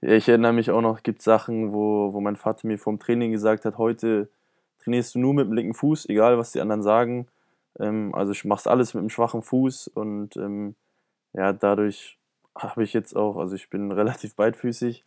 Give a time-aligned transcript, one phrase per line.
[0.00, 3.64] Ich erinnere mich auch noch, gibt Sachen, wo, wo mein Vater mir vorm Training gesagt
[3.64, 4.28] hat, heute
[4.78, 7.26] trainierst du nur mit dem linken Fuß, egal was die anderen sagen.
[7.80, 10.76] Ähm, also ich mach's alles mit dem schwachen Fuß und ähm,
[11.32, 12.18] ja, dadurch
[12.56, 15.04] habe ich jetzt auch, also ich bin relativ beidfüßig.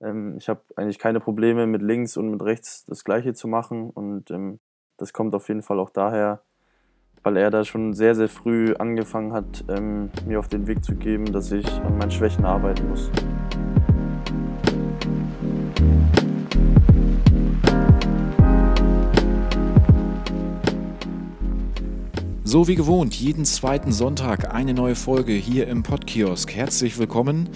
[0.00, 3.90] Ähm, ich habe eigentlich keine Probleme mit links und mit rechts das gleiche zu machen
[3.90, 4.58] und ähm,
[4.96, 6.42] das kommt auf jeden Fall auch daher,
[7.22, 10.96] weil er da schon sehr, sehr früh angefangen hat, ähm, mir auf den Weg zu
[10.96, 13.10] geben, dass ich an meinen Schwächen arbeiten muss.
[22.52, 26.54] So wie gewohnt, jeden zweiten Sonntag eine neue Folge hier im Podkiosk.
[26.54, 27.48] Herzlich willkommen.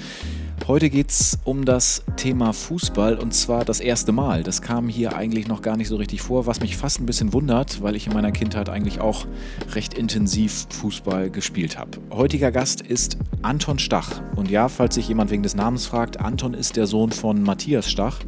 [0.66, 4.42] Heute geht es um das Thema Fußball und zwar das erste Mal.
[4.42, 7.34] Das kam hier eigentlich noch gar nicht so richtig vor, was mich fast ein bisschen
[7.34, 9.27] wundert, weil ich in meiner Kindheit eigentlich auch
[9.74, 11.98] recht intensiv Fußball gespielt habe.
[12.10, 14.22] Heutiger Gast ist Anton Stach.
[14.34, 17.91] Und ja, falls sich jemand wegen des Namens fragt, Anton ist der Sohn von Matthias
[17.91, 18.20] Stach,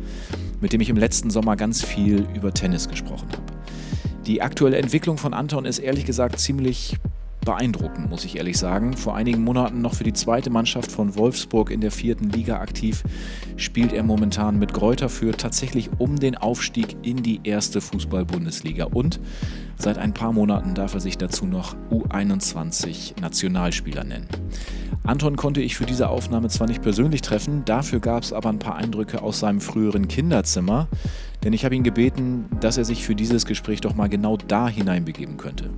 [0.60, 3.57] mit dem ich im letzten Sommer ganz viel über Tennis gesprochen habe.
[4.28, 6.98] Die aktuelle Entwicklung von Anton ist ehrlich gesagt ziemlich
[7.46, 8.94] beeindruckend, muss ich ehrlich sagen.
[8.94, 13.04] Vor einigen Monaten noch für die zweite Mannschaft von Wolfsburg in der vierten Liga aktiv,
[13.56, 18.84] spielt er momentan mit Gräuter für tatsächlich um den Aufstieg in die erste Fußball-Bundesliga.
[18.84, 19.18] Und
[19.78, 24.28] seit ein paar Monaten darf er sich dazu noch U21 Nationalspieler nennen.
[25.04, 28.58] Anton konnte ich für diese Aufnahme zwar nicht persönlich treffen, dafür gab es aber ein
[28.58, 30.86] paar Eindrücke aus seinem früheren Kinderzimmer,
[31.44, 34.68] denn ich habe ihn gebeten, dass er sich für dieses Gespräch doch mal genau da
[34.68, 35.70] hineinbegeben könnte.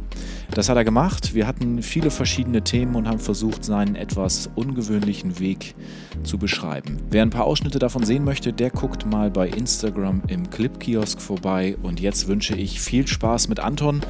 [0.53, 1.35] Das hat er gemacht.
[1.35, 5.75] Wir hatten viele verschiedene Themen und haben versucht, seinen etwas ungewöhnlichen Weg
[6.23, 6.99] zu beschreiben.
[7.11, 11.77] Wer ein paar Ausschnitte davon sehen möchte, der guckt mal bei Instagram im Clipkiosk vorbei.
[11.83, 14.01] Und jetzt wünsche ich viel Spaß mit Anton,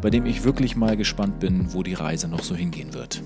[0.00, 3.22] bei dem ich wirklich mal gespannt bin, wo die Reise noch so hingehen wird.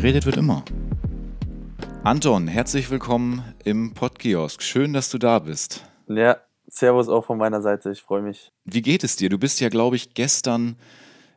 [0.00, 0.64] Geredet wird immer.
[2.04, 4.62] Anton, herzlich willkommen im Podkiosk.
[4.62, 5.84] Schön, dass du da bist.
[6.08, 6.38] Ja,
[6.68, 7.90] Servus auch von meiner Seite.
[7.90, 8.50] Ich freue mich.
[8.64, 9.28] Wie geht es dir?
[9.28, 10.76] Du bist ja, glaube ich, gestern.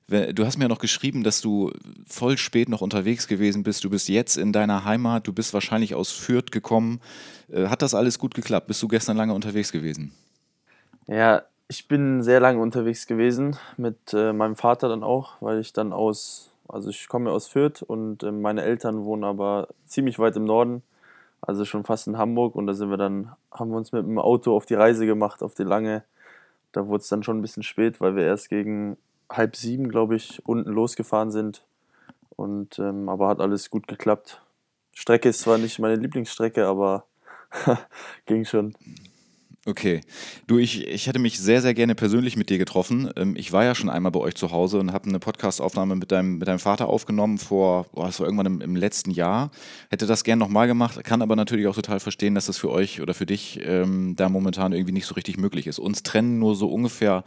[0.08, 1.74] Du hast mir ja noch geschrieben, dass du
[2.08, 3.84] voll spät noch unterwegs gewesen bist.
[3.84, 5.28] Du bist jetzt in deiner Heimat.
[5.28, 7.02] Du bist wahrscheinlich aus Fürth gekommen.
[7.52, 8.68] Äh, hat das alles gut geklappt?
[8.68, 10.14] Bist du gestern lange unterwegs gewesen?
[11.08, 13.58] Ja, ich bin sehr lange unterwegs gewesen.
[13.76, 17.84] Mit äh, meinem Vater dann auch, weil ich dann aus also ich komme aus Fürth
[17.84, 20.82] und ähm, meine Eltern wohnen aber ziemlich weit im Norden,
[21.40, 24.18] also schon fast in Hamburg und da sind wir dann, haben wir uns mit dem
[24.18, 26.04] Auto auf die Reise gemacht, auf die lange.
[26.72, 28.98] Da wurde es dann schon ein bisschen spät, weil wir erst gegen
[29.30, 31.64] halb sieben, glaube ich, unten losgefahren sind.
[32.36, 34.42] Und ähm, aber hat alles gut geklappt.
[34.94, 37.06] Strecke ist zwar nicht meine Lieblingsstrecke, aber
[38.26, 38.74] ging schon.
[39.66, 40.02] Okay.
[40.46, 43.10] Du, ich, ich hätte mich sehr, sehr gerne persönlich mit dir getroffen.
[43.16, 46.12] Ähm, ich war ja schon einmal bei euch zu Hause und habe eine Podcastaufnahme mit
[46.12, 49.52] deinem, mit deinem Vater aufgenommen vor, boah, das war irgendwann im, im letzten Jahr.
[49.90, 53.00] Hätte das gerne nochmal gemacht, kann aber natürlich auch total verstehen, dass das für euch
[53.00, 55.80] oder für dich ähm, da momentan irgendwie nicht so richtig möglich ist.
[55.80, 57.24] Uns trennen nur so ungefähr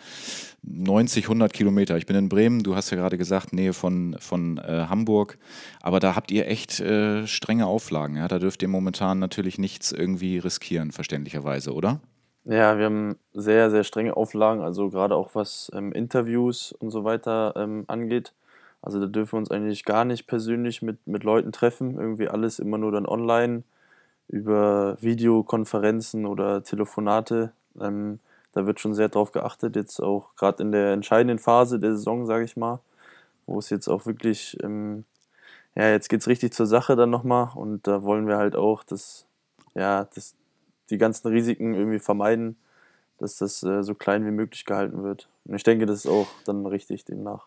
[0.62, 1.96] 90, 100 Kilometer.
[1.96, 5.38] Ich bin in Bremen, du hast ja gerade gesagt, Nähe von, von äh, Hamburg.
[5.80, 8.16] Aber da habt ihr echt äh, strenge Auflagen.
[8.16, 8.28] Ja?
[8.28, 12.02] Da dürft ihr momentan natürlich nichts irgendwie riskieren, verständlicherweise, oder?
[12.48, 17.02] Ja, wir haben sehr, sehr strenge Auflagen, also gerade auch was ähm, Interviews und so
[17.02, 18.32] weiter ähm, angeht.
[18.82, 21.98] Also da dürfen wir uns eigentlich gar nicht persönlich mit, mit Leuten treffen.
[21.98, 23.64] Irgendwie alles immer nur dann online
[24.28, 27.52] über Videokonferenzen oder Telefonate.
[27.80, 28.20] Ähm,
[28.52, 32.26] da wird schon sehr drauf geachtet, jetzt auch gerade in der entscheidenden Phase der Saison,
[32.26, 32.80] sage ich mal,
[33.46, 35.04] wo es jetzt auch wirklich, ähm,
[35.76, 38.84] ja, jetzt geht es richtig zur Sache dann nochmal und da wollen wir halt auch,
[38.84, 39.26] dass,
[39.74, 40.34] ja, dass
[40.91, 42.56] die ganzen Risiken irgendwie vermeiden,
[43.19, 45.28] dass das äh, so klein wie möglich gehalten wird.
[45.44, 47.47] Und ich denke, das ist auch dann richtig demnach.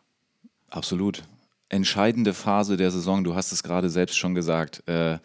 [0.69, 1.23] Absolut.
[1.69, 4.87] Entscheidende Phase der Saison, du hast es gerade selbst schon gesagt.
[4.87, 5.19] Äh,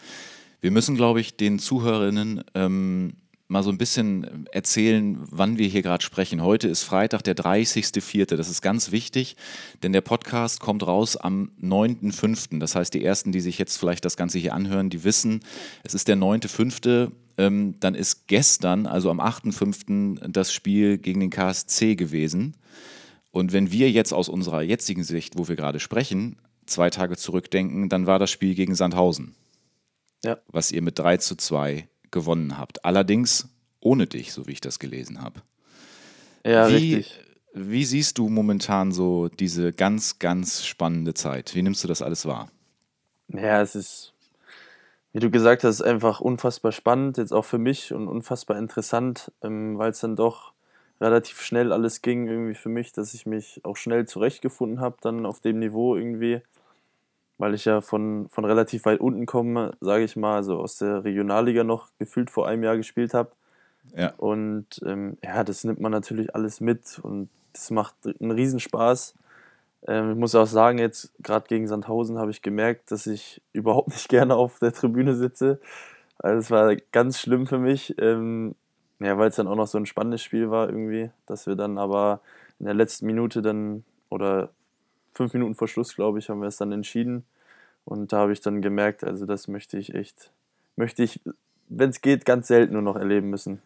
[0.60, 3.16] wir müssen, glaube ich, den Zuhörerinnen ähm,
[3.48, 6.42] mal so ein bisschen erzählen, wann wir hier gerade sprechen.
[6.42, 8.36] Heute ist Freitag, der 30.04.
[8.36, 9.36] Das ist ganz wichtig,
[9.82, 12.58] denn der Podcast kommt raus am 9.05.
[12.58, 15.40] Das heißt, die Ersten, die sich jetzt vielleicht das Ganze hier anhören, die wissen,
[15.82, 21.30] es ist der 9.05 ähm, dann ist gestern, also am 8.5., das Spiel gegen den
[21.30, 22.56] KSC gewesen.
[23.30, 26.36] Und wenn wir jetzt aus unserer jetzigen Sicht, wo wir gerade sprechen,
[26.66, 29.34] zwei Tage zurückdenken, dann war das Spiel gegen Sandhausen.
[30.22, 30.38] Ja.
[30.48, 32.86] Was ihr mit 3 zu 2 gewonnen habt.
[32.86, 33.50] Allerdings
[33.80, 35.42] ohne dich, so wie ich das gelesen habe.
[36.46, 37.20] Ja, wie, richtig.
[37.52, 41.54] Wie siehst du momentan so diese ganz, ganz spannende Zeit?
[41.54, 42.48] Wie nimmst du das alles wahr?
[43.28, 44.14] Ja, es ist
[45.14, 49.78] wie du gesagt hast, einfach unfassbar spannend, jetzt auch für mich und unfassbar interessant, ähm,
[49.78, 50.54] weil es dann doch
[51.00, 55.24] relativ schnell alles ging irgendwie für mich, dass ich mich auch schnell zurechtgefunden habe, dann
[55.24, 56.42] auf dem Niveau irgendwie,
[57.38, 61.04] weil ich ja von, von relativ weit unten komme, sage ich mal, also aus der
[61.04, 63.32] Regionalliga noch gefühlt vor einem Jahr gespielt habe.
[63.96, 64.14] Ja.
[64.16, 69.14] Und ähm, ja, das nimmt man natürlich alles mit und das macht einen Riesenspaß.
[69.86, 73.88] Ähm, ich muss auch sagen, jetzt gerade gegen Sandhausen habe ich gemerkt, dass ich überhaupt
[73.88, 75.60] nicht gerne auf der Tribüne sitze.
[76.18, 77.94] Also es war ganz schlimm für mich.
[77.98, 78.54] Ähm,
[79.00, 81.78] ja, weil es dann auch noch so ein spannendes Spiel war irgendwie, dass wir dann
[81.78, 82.20] aber
[82.60, 84.50] in der letzten Minute dann oder
[85.14, 87.24] fünf Minuten vor Schluss, glaube ich, haben wir es dann entschieden.
[87.84, 90.30] Und da habe ich dann gemerkt, also das möchte ich echt,
[90.76, 91.20] möchte ich,
[91.68, 93.60] wenn es geht, ganz selten nur noch erleben müssen.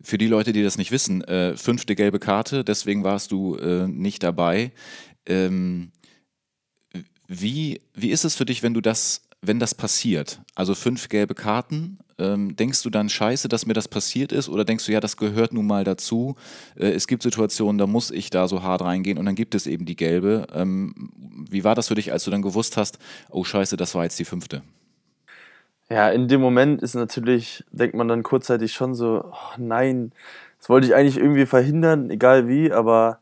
[0.00, 3.86] Für die Leute, die das nicht wissen, äh, fünfte gelbe Karte, deswegen warst du äh,
[3.86, 4.72] nicht dabei.
[5.26, 5.92] Ähm,
[7.28, 10.40] wie, wie ist es für dich, wenn du das, wenn das passiert?
[10.54, 14.48] Also fünf gelbe Karten, ähm, denkst du dann scheiße, dass mir das passiert ist?
[14.48, 16.36] Oder denkst du, ja, das gehört nun mal dazu?
[16.76, 19.66] Äh, es gibt Situationen, da muss ich da so hart reingehen und dann gibt es
[19.66, 20.46] eben die gelbe.
[20.54, 21.10] Ähm,
[21.50, 22.98] wie war das für dich, als du dann gewusst hast,
[23.30, 24.62] oh scheiße, das war jetzt die fünfte?
[25.90, 30.12] Ja, in dem Moment ist natürlich, denkt man dann kurzzeitig schon so, oh nein,
[30.58, 33.18] das wollte ich eigentlich irgendwie verhindern, egal wie, aber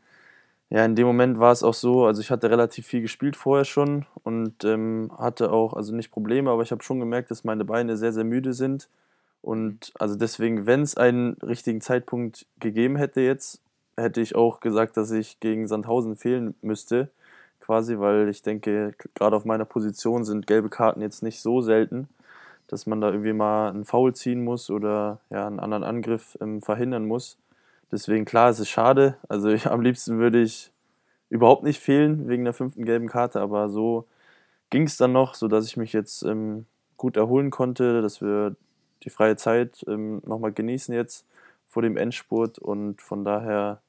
[0.70, 3.64] ja, in dem Moment war es auch so, also ich hatte relativ viel gespielt vorher
[3.64, 7.64] schon und ähm, hatte auch, also nicht Probleme, aber ich habe schon gemerkt, dass meine
[7.64, 8.88] Beine sehr, sehr müde sind.
[9.43, 13.61] Und also deswegen, wenn es einen richtigen Zeitpunkt gegeben hätte jetzt,
[13.96, 17.08] hätte ich auch gesagt, dass ich gegen Sandhausen fehlen müsste,
[17.61, 22.08] quasi, weil ich denke, gerade auf meiner Position sind gelbe Karten jetzt nicht so selten,
[22.69, 26.62] dass man da irgendwie mal einen Foul ziehen muss oder ja, einen anderen Angriff ähm,
[26.62, 27.37] verhindern muss.
[27.92, 29.16] Deswegen, klar, es ist schade.
[29.28, 30.72] Also ich, am liebsten würde ich
[31.28, 34.06] überhaupt nicht fehlen wegen der fünften gelben Karte, aber so
[34.70, 36.66] ging es dann noch, sodass ich mich jetzt ähm,
[36.96, 38.56] gut erholen konnte, dass wir
[39.02, 41.26] die freie Zeit ähm, nochmal genießen jetzt
[41.66, 43.81] vor dem Endspurt und von daher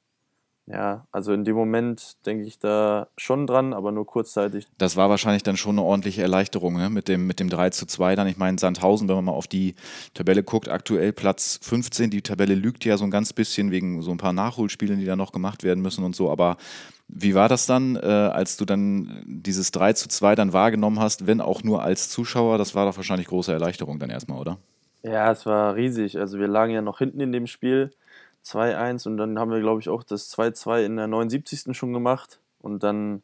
[0.72, 4.68] ja, also in dem Moment denke ich da schon dran, aber nur kurzzeitig.
[4.78, 6.90] Das war wahrscheinlich dann schon eine ordentliche Erleichterung ne?
[6.90, 8.28] mit, dem, mit dem 3 zu 2 dann.
[8.28, 9.76] Ich meine, Sandhausen, wenn man mal auf die
[10.14, 12.10] Tabelle guckt, aktuell Platz 15.
[12.10, 15.18] Die Tabelle lügt ja so ein ganz bisschen wegen so ein paar Nachholspielen, die da
[15.18, 16.32] noch gemacht werden müssen und so.
[16.32, 16.56] Aber
[17.10, 21.28] wie war das dann, äh, als du dann dieses 3 zu 2 dann wahrgenommen hast,
[21.28, 22.58] wenn auch nur als Zuschauer?
[22.58, 24.58] Das war doch wahrscheinlich große Erleichterung dann erstmal, oder?
[25.04, 26.18] Ja, es war riesig.
[26.18, 27.92] Also wir lagen ja noch hinten in dem Spiel
[28.46, 31.76] 2-1 und dann haben wir, glaube ich, auch das 2-2 in der 79.
[31.76, 32.40] schon gemacht.
[32.60, 33.24] Und dann,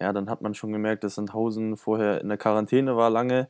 [0.00, 3.48] ja, dann hat man schon gemerkt, dass Sandhausen vorher in der Quarantäne war lange,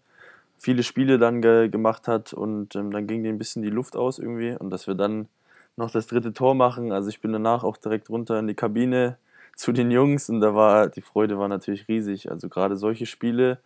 [0.59, 3.97] viele Spiele dann ge gemacht hat und ähm, dann ging dir ein bisschen die Luft
[3.97, 4.55] aus irgendwie.
[4.57, 5.29] Und dass wir dann
[5.77, 6.93] noch das dritte Tor machen.
[6.93, 9.17] Also ich bin danach auch direkt runter in die Kabine
[9.57, 12.31] zu den Jungs und da war die Freude war natürlich riesig.
[12.31, 13.59] Also gerade solche Spiele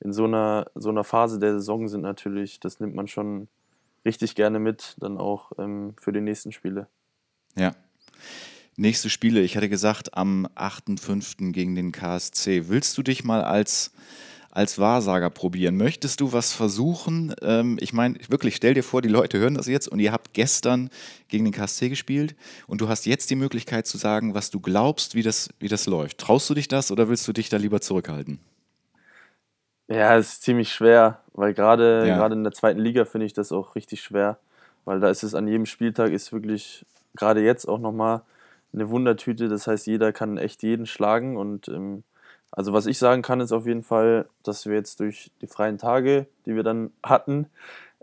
[0.00, 3.48] in so einer, so einer Phase der Saison sind natürlich, das nimmt man schon
[4.04, 6.88] richtig gerne mit, dann auch ähm, für die nächsten Spiele.
[7.56, 7.74] Ja.
[8.76, 11.52] Nächste Spiele, ich hatte gesagt, am 8.5.
[11.52, 12.68] gegen den KSC.
[12.68, 13.92] Willst du dich mal als,
[14.50, 15.76] als Wahrsager probieren?
[15.76, 17.32] Möchtest du was versuchen?
[17.40, 20.34] Ähm, ich meine, wirklich, stell dir vor, die Leute hören das jetzt und ihr habt
[20.34, 20.90] gestern
[21.28, 22.34] gegen den KSC gespielt
[22.66, 25.86] und du hast jetzt die Möglichkeit zu sagen, was du glaubst, wie das, wie das
[25.86, 26.18] läuft.
[26.18, 28.40] Traust du dich das oder willst du dich da lieber zurückhalten?
[29.88, 32.16] Ja, es ist ziemlich schwer, weil gerade ja.
[32.16, 34.38] gerade in der zweiten Liga finde ich das auch richtig schwer,
[34.84, 38.22] weil da ist es an jedem Spieltag ist wirklich gerade jetzt auch nochmal
[38.72, 39.48] eine Wundertüte.
[39.48, 42.02] Das heißt, jeder kann echt jeden schlagen und ähm,
[42.50, 45.76] also was ich sagen kann, ist auf jeden Fall, dass wir jetzt durch die freien
[45.76, 47.46] Tage, die wir dann hatten,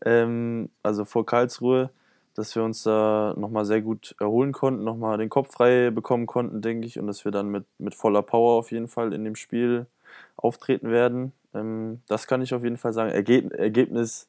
[0.04, 1.90] ähm, also vor Karlsruhe,
[2.36, 6.62] dass wir uns da nochmal sehr gut erholen konnten, nochmal den Kopf frei bekommen konnten,
[6.62, 9.36] denke ich, und dass wir dann mit, mit voller Power auf jeden Fall in dem
[9.36, 9.88] Spiel
[10.36, 11.32] auftreten werden.
[11.54, 13.12] Ähm, das kann ich auf jeden Fall sagen.
[13.12, 14.28] Ergeb Ergebnis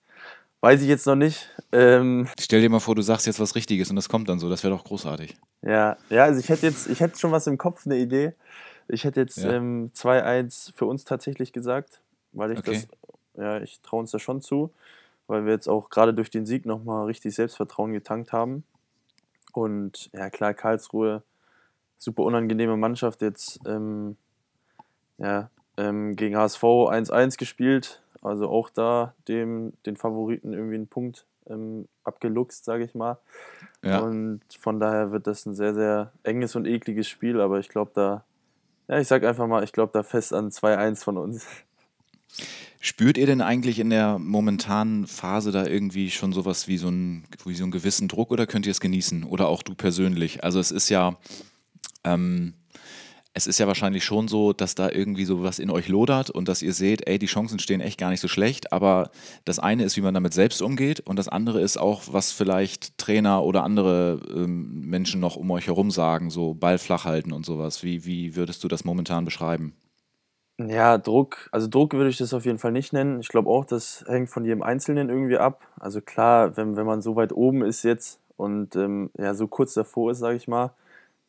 [0.60, 1.48] weiß ich jetzt noch nicht.
[1.72, 4.48] Ähm, Stell dir mal vor, du sagst jetzt was Richtiges und das kommt dann so.
[4.48, 5.36] Das wäre doch großartig.
[5.62, 8.32] Ja, ja, also ich hätte jetzt, ich hätte schon was im Kopf, eine Idee.
[8.88, 9.52] Ich hätte jetzt ja.
[9.52, 12.00] ähm, 2-1 für uns tatsächlich gesagt,
[12.32, 12.72] weil ich okay.
[12.72, 12.88] das,
[13.36, 14.72] ja, ich traue uns da schon zu,
[15.26, 18.64] weil wir jetzt auch gerade durch den Sieg nochmal richtig Selbstvertrauen getankt haben.
[19.52, 21.22] Und ja, klar, Karlsruhe,
[21.98, 23.60] super unangenehme Mannschaft jetzt.
[23.66, 24.16] Ähm,
[25.18, 31.26] ja, ähm, gegen HSV 1-1 gespielt, also auch da dem, den Favoriten irgendwie einen Punkt
[31.48, 33.18] ähm, abgeluchst, sage ich mal.
[33.82, 34.00] Ja.
[34.00, 37.90] Und von daher wird das ein sehr, sehr enges und ekliges Spiel, aber ich glaube
[37.94, 38.24] da,
[38.88, 41.46] ja, ich sage einfach mal, ich glaube da fest an 2-1 von uns.
[42.80, 47.24] Spürt ihr denn eigentlich in der momentanen Phase da irgendwie schon sowas wie so, ein,
[47.44, 49.24] wie so einen gewissen Druck oder könnt ihr es genießen?
[49.24, 50.42] Oder auch du persönlich?
[50.42, 51.16] Also es ist ja,
[52.02, 52.54] ähm,
[53.34, 56.48] es ist ja wahrscheinlich schon so, dass da irgendwie so was in euch lodert und
[56.48, 59.10] dass ihr seht, ey, die Chancen stehen echt gar nicht so schlecht, aber
[59.44, 62.98] das eine ist, wie man damit selbst umgeht und das andere ist auch, was vielleicht
[62.98, 67.46] Trainer oder andere ähm, Menschen noch um euch herum sagen, so Ball flach halten und
[67.46, 67.82] sowas.
[67.82, 69.74] Wie, wie würdest du das momentan beschreiben?
[70.58, 73.20] Ja, Druck, also Druck würde ich das auf jeden Fall nicht nennen.
[73.20, 75.66] Ich glaube auch, das hängt von jedem Einzelnen irgendwie ab.
[75.80, 79.72] Also klar, wenn, wenn man so weit oben ist jetzt und ähm, ja, so kurz
[79.72, 80.72] davor ist, sage ich mal,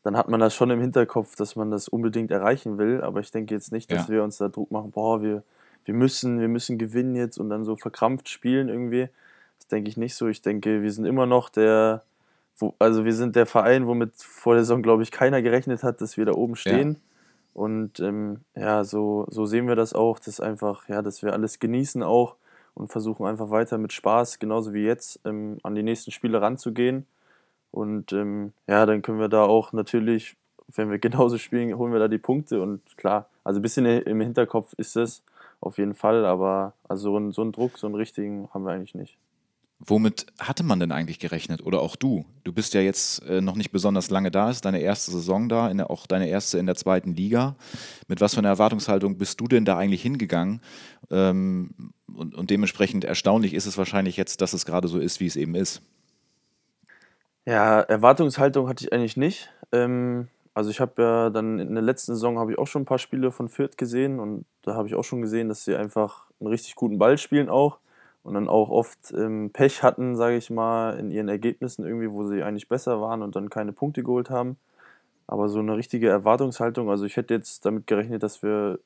[0.03, 3.01] dann hat man das schon im Hinterkopf, dass man das unbedingt erreichen will.
[3.01, 4.13] Aber ich denke jetzt nicht, dass Ja.
[4.15, 5.43] wir uns da Druck machen, boah, wir,
[5.85, 9.09] wir müssen, wir müssen gewinnen jetzt und dann so verkrampft spielen irgendwie.
[9.59, 10.27] Das denke ich nicht so.
[10.27, 12.03] Ich denke, wir sind immer noch der,
[12.57, 16.01] wo, also wir sind der Verein, womit vor der Saison, glaube ich, keiner gerechnet hat,
[16.01, 16.97] dass wir da oben stehen.
[17.53, 21.59] Und ähm, ja, so, so sehen wir das auch, dass einfach, ja, dass wir alles
[21.59, 22.35] genießen auch
[22.73, 27.05] und versuchen einfach weiter mit Spaß, genauso wie jetzt, ähm, an die nächsten Spiele ranzugehen.
[27.73, 30.35] Und ähm, ja, dann können wir da auch natürlich,
[30.67, 32.61] wenn wir genauso spielen, holen wir da die Punkte.
[32.61, 35.23] Und klar, also ein bisschen im Hinterkopf ist es
[35.59, 38.73] auf jeden Fall, aber also so einen, so einen Druck, so einen richtigen haben wir
[38.73, 39.17] eigentlich nicht.
[39.79, 41.65] Womit hatte man denn eigentlich gerechnet?
[41.65, 42.25] Oder auch du?
[42.43, 45.73] Du bist ja jetzt äh, noch nicht besonders lange da, ist deine erste Saison da,
[45.73, 47.55] der, auch deine erste in der zweiten Liga.
[48.07, 50.61] Mit was für einer Erwartungshaltung bist du denn da eigentlich hingegangen?
[51.09, 51.71] Ähm,
[52.13, 55.35] und, und dementsprechend erstaunlich ist es wahrscheinlich jetzt, dass es gerade so ist, wie es
[55.35, 55.81] eben ist.
[57.45, 59.51] Ja, Erwartungshaltung hatte ich eigentlich nicht.
[59.71, 62.85] Ähm, also ich habe ja dann in der letzten Saison habe ich auch schon ein
[62.85, 66.25] paar Spiele von Fürth gesehen und da habe ich auch schon gesehen, dass sie einfach
[66.39, 67.79] einen richtig guten Ball spielen auch
[68.23, 72.23] und dann auch oft ähm, Pech hatten, sage ich mal, in ihren Ergebnissen irgendwie, wo
[72.25, 74.57] sie eigentlich besser waren und dann keine Punkte geholt haben.
[75.27, 78.79] Aber so eine richtige Erwartungshaltung, also ich hätte jetzt damit gerechnet, dass wir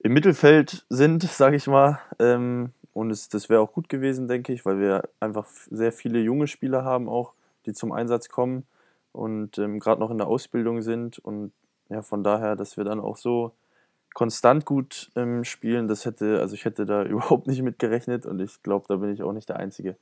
[0.00, 1.98] im Mittelfeld sind, sage ich mal.
[2.18, 6.18] Ähm, und es, das wäre auch gut gewesen, denke ich, weil wir einfach sehr viele
[6.18, 7.34] junge Spieler haben auch,
[7.66, 8.64] die zum Einsatz kommen
[9.12, 11.18] und ähm, gerade noch in der Ausbildung sind.
[11.18, 11.52] Und
[11.90, 13.52] ja, von daher, dass wir dann auch so
[14.14, 18.40] konstant gut ähm, spielen, das hätte, also ich hätte da überhaupt nicht mit gerechnet und
[18.40, 19.98] ich glaube, da bin ich auch nicht der Einzige.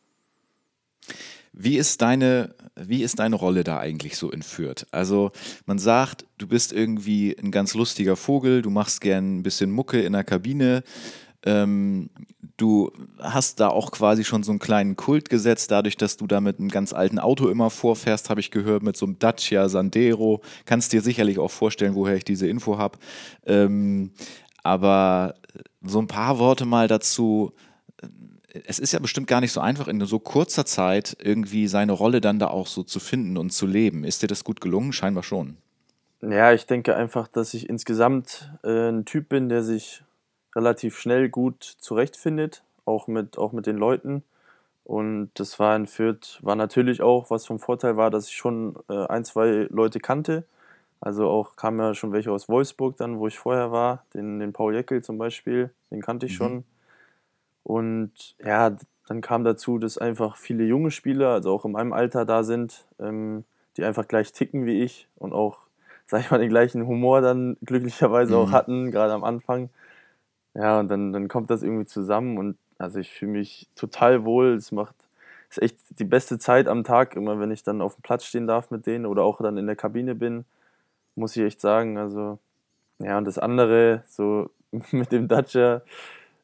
[1.53, 4.87] Wie ist deine, wie ist deine Rolle da eigentlich so in Fürth?
[4.93, 5.33] Also
[5.67, 10.01] man sagt, du bist irgendwie ein ganz lustiger Vogel, du machst gern ein bisschen Mucke
[10.01, 10.85] in der Kabine,
[11.45, 12.11] ähm,
[12.57, 16.41] du hast da auch quasi schon so einen kleinen Kult gesetzt, dadurch, dass du da
[16.41, 20.41] mit einem ganz alten Auto immer vorfährst, habe ich gehört, mit so einem Dacia Sandero.
[20.65, 22.99] Kannst dir sicherlich auch vorstellen, woher ich diese Info habe.
[23.47, 24.13] Ähm,
[24.63, 25.35] aber
[25.83, 27.53] so ein paar Worte mal dazu.
[28.67, 32.21] Es ist ja bestimmt gar nicht so einfach, in so kurzer Zeit irgendwie seine Rolle
[32.21, 34.05] dann da auch so zu finden und zu leben.
[34.05, 34.93] Ist dir das gut gelungen?
[34.93, 35.57] Scheinbar schon.
[36.23, 40.04] Ja, ich denke einfach, dass ich insgesamt äh, ein Typ bin, der sich
[40.57, 44.23] relativ schnell gut zurechtfindet, auch mit, auch mit den Leuten.
[44.85, 48.77] Und das war in Fürth, war natürlich auch, was vom Vorteil war, dass ich schon
[48.89, 50.45] äh, ein, zwei Leute kannte.
[51.01, 54.05] Also auch kamen ja schon welche aus Wolfsburg dann, wo ich vorher war.
[54.15, 56.37] Den, den Paul Jeckel zum Beispiel, den kannte ich Mhm.
[56.37, 56.65] schon.
[57.63, 58.77] Und ja,
[59.09, 62.87] dann kam dazu, dass einfach viele junge Spieler, also auch in meinem Alter da sind,
[62.99, 63.45] ähm,
[63.77, 65.59] die einfach gleich ticken wie ich und auch,
[66.07, 68.53] sag ich mal, den gleichen Humor dann glücklicherweise auch Mhm.
[68.53, 69.71] hatten, gerade am Anfang.
[70.55, 74.55] Ja, und dann, dann kommt das irgendwie zusammen und also ich fühle mich total wohl.
[74.55, 74.95] Es macht,
[75.51, 78.47] ist echt die beste Zeit am Tag, immer wenn ich dann auf dem Platz stehen
[78.47, 80.45] darf mit denen oder auch dann in der Kabine bin,
[81.17, 81.99] muss ich echt sagen.
[81.99, 82.39] Also,
[83.01, 84.51] ja, und das andere, so
[84.93, 85.83] mit dem Dacia,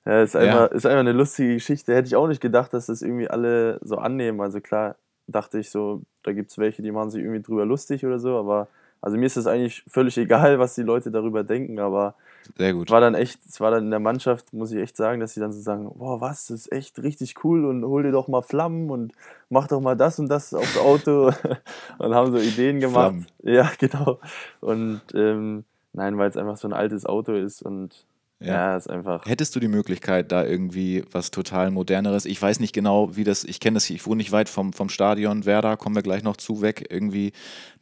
[0.06, 0.40] ja, ist Ja.
[0.40, 1.94] einfach, ist einfach eine lustige Geschichte.
[1.94, 4.40] Hätte ich auch nicht gedacht, dass das irgendwie alle so annehmen.
[4.40, 8.04] Also klar, dachte ich so, da gibt es welche, die machen sich irgendwie drüber lustig
[8.06, 8.68] oder so, aber
[9.02, 12.14] also mir ist es eigentlich völlig egal, was die Leute darüber denken, aber
[12.56, 12.88] Sehr gut.
[12.88, 15.34] es war dann echt, es war dann in der Mannschaft, muss ich echt sagen, dass
[15.34, 18.28] sie dann so sagen, boah, was, das ist echt richtig cool und hol dir doch
[18.28, 19.12] mal Flammen und
[19.48, 21.32] mach doch mal das und das aufs Auto
[21.98, 23.12] und haben so Ideen gemacht.
[23.12, 23.26] Flammen.
[23.42, 24.20] Ja, genau.
[24.60, 28.04] Und ähm, nein, weil es einfach so ein altes Auto ist und
[28.40, 28.54] Ja.
[28.54, 29.26] ja, ist einfach.
[29.26, 32.24] Hättest du die Möglichkeit, da irgendwie was total moderneres?
[32.24, 34.88] Ich weiß nicht genau, wie das, ich kenne das, ich wohne nicht weit vom, vom
[34.88, 37.32] Stadion Werder, kommen wir gleich noch zu weg, irgendwie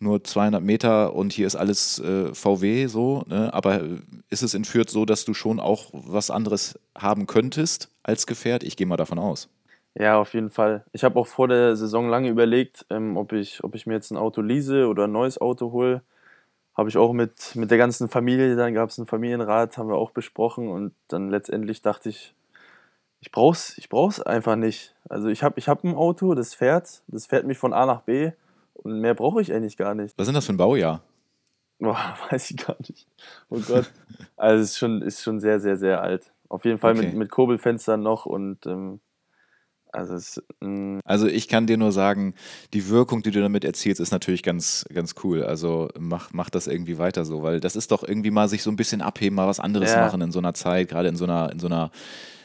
[0.00, 3.54] nur 200 Meter und hier ist alles äh, VW so, ne?
[3.54, 3.82] aber
[4.30, 8.64] ist es in Fürth so, dass du schon auch was anderes haben könntest als Gefährt?
[8.64, 9.48] Ich gehe mal davon aus.
[9.94, 10.84] Ja, auf jeden Fall.
[10.92, 14.10] Ich habe auch vor der Saison lange überlegt, ähm, ob ich, ob ich mir jetzt
[14.10, 16.02] ein Auto lease oder ein neues Auto hole.
[16.78, 19.96] Habe ich auch mit, mit der ganzen Familie, dann gab es einen Familienrat, haben wir
[19.96, 22.36] auch besprochen und dann letztendlich dachte ich,
[23.20, 24.94] ich brauch's, ich brauch's einfach nicht.
[25.08, 28.02] Also ich habe ich hab ein Auto, das fährt, das fährt mich von A nach
[28.02, 28.30] B
[28.74, 30.16] und mehr brauche ich eigentlich gar nicht.
[30.16, 31.02] Was sind das für ein Baujahr?
[31.80, 33.06] Boah, weiß ich gar nicht.
[33.50, 33.90] Oh Gott.
[34.36, 36.32] Also es ist schon, ist schon sehr, sehr, sehr alt.
[36.48, 37.06] Auf jeden Fall Okay.
[37.06, 39.00] mit, mit Kurbelfenstern noch und ähm,
[39.92, 42.34] Also, es, mm, Also ich kann dir nur sagen,
[42.74, 45.42] die Wirkung, die du damit erzielst, ist natürlich ganz, ganz cool.
[45.44, 48.70] Also mach, mach das irgendwie weiter so, weil das ist doch irgendwie mal sich so
[48.70, 50.00] ein bisschen abheben, mal was anderes Ja.
[50.02, 51.90] machen in so einer Zeit, gerade in so einer, in so einer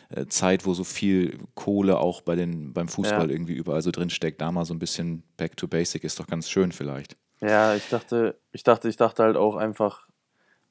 [0.09, 3.33] äh, Zeit, wo so viel Kohle auch bei den, beim Fußball Ja.
[3.35, 6.27] irgendwie überall so drin steckt, da mal so ein bisschen back to basic ist doch
[6.27, 7.17] ganz schön vielleicht.
[7.41, 10.07] ja, ich dachte, ich dachte, ich dachte halt auch einfach,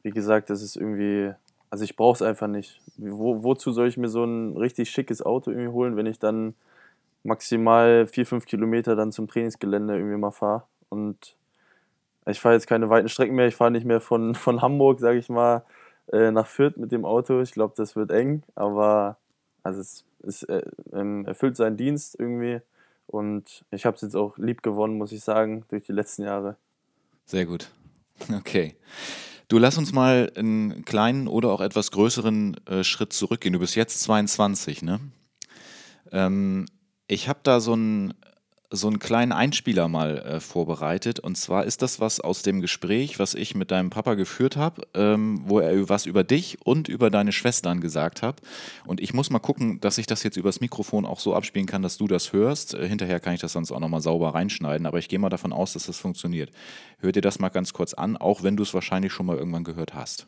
[0.03, 1.33] wie gesagt, das ist irgendwie,
[1.73, 2.83] also ich brauche es einfach nicht.
[2.99, 6.55] Wo, wozu soll ich mir so ein richtig schickes Auto irgendwie holen, wenn ich dann
[7.23, 10.65] maximal vier, fünf Kilometer dann zum Trainingsgelände irgendwie mal fahre?
[10.91, 11.35] Und
[12.27, 13.47] ich fahre jetzt keine weiten Strecken mehr.
[13.47, 15.65] Ich fahre nicht mehr von, von Hamburg, sage ich mal,
[16.13, 17.41] äh, nach Fürth mit dem Auto.
[17.41, 19.17] Ich glaube, das wird eng, aber
[19.63, 20.61] also es, es äh,
[20.93, 22.61] ähm, erfüllt seinen Dienst irgendwie.
[23.07, 26.57] Und ich habe es jetzt auch lieb gewonnen, muss ich sagen, durch die letzten Jahre.
[27.25, 27.71] Sehr gut.
[28.39, 28.77] Okay.
[29.53, 33.53] Du lass uns mal einen kleinen oder auch etwas größeren äh, Schritt zurückgehen.
[33.53, 34.99] Du bist jetzt 22, ne?
[36.11, 36.65] Ähm,
[37.07, 38.15] ich habe da so einen,
[38.73, 41.21] so einen kleinen Einspieler mal äh, vorbereitet.
[41.21, 44.83] Und zwar ist das was aus dem Gespräch, was ich mit deinem Papa geführt habe,
[44.95, 48.41] ähm, wo er was über dich und über deine Schwestern gesagt hat.
[48.87, 51.83] Und ich muss mal gucken, dass ich das jetzt übers Mikrofon auch so abspielen kann,
[51.83, 52.75] dass du das hörst.
[52.75, 54.87] Äh, hinterher kann ich das sonst auch nochmal sauber reinschneiden.
[54.87, 56.51] Aber ich gehe mal davon aus, dass das funktioniert.
[56.99, 59.65] Hör dir das mal ganz kurz an, auch wenn du es wahrscheinlich schon mal irgendwann
[59.65, 60.27] gehört hast.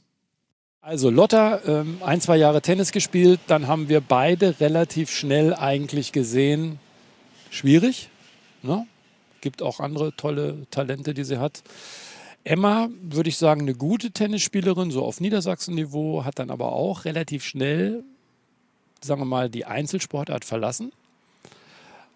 [0.83, 6.13] Also Lotta, ähm, ein, zwei Jahre Tennis gespielt, dann haben wir beide relativ schnell eigentlich
[6.13, 6.79] gesehen,
[7.49, 8.11] schwierig.
[8.65, 8.87] Ne?
[9.41, 11.63] Gibt auch andere tolle Talente, die sie hat.
[12.45, 17.45] Emma, würde ich sagen, eine gute Tennisspielerin, so auf Niedersachsen-Niveau, hat dann aber auch relativ
[17.45, 18.05] schnell,
[19.03, 20.93] sagen wir mal, die Einzelsportart verlassen.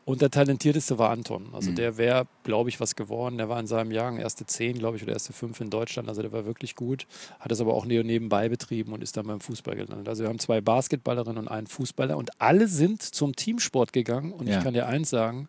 [0.04, 1.48] Und der talentierteste war Anton.
[1.52, 1.74] Also Mhm.
[1.74, 3.36] der wäre, glaube ich, was geworden.
[3.36, 6.08] Der war in seinem Jahr erste zehn, glaube ich, oder erste fünf in Deutschland.
[6.08, 7.06] Also der war wirklich gut.
[7.40, 10.08] Hat es aber auch nebenbei betrieben und ist dann beim Fußball gelandet.
[10.08, 14.32] Also wir haben zwei Basketballerinnen und einen Fußballer und alle sind zum Teamsport gegangen.
[14.32, 14.56] Und Ja.
[14.56, 15.46] ich kann dir eins sagen,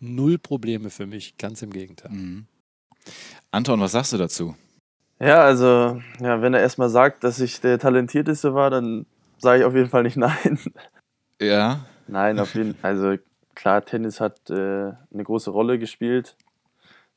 [0.00, 2.10] null Probleme für mich, ganz im Gegenteil.
[2.10, 2.46] Mhm.
[3.50, 4.54] Anton, was sagst du dazu?
[5.18, 9.06] Ja, also, ja, wenn er erstmal sagt, dass ich der Talentierteste war, dann
[9.38, 10.58] sage ich auf jeden Fall nicht nein.
[11.40, 12.90] Ja, Nein, auf jeden Fall.
[12.96, 13.22] Also
[13.54, 16.36] klar, Tennis hat äh, eine große Rolle gespielt,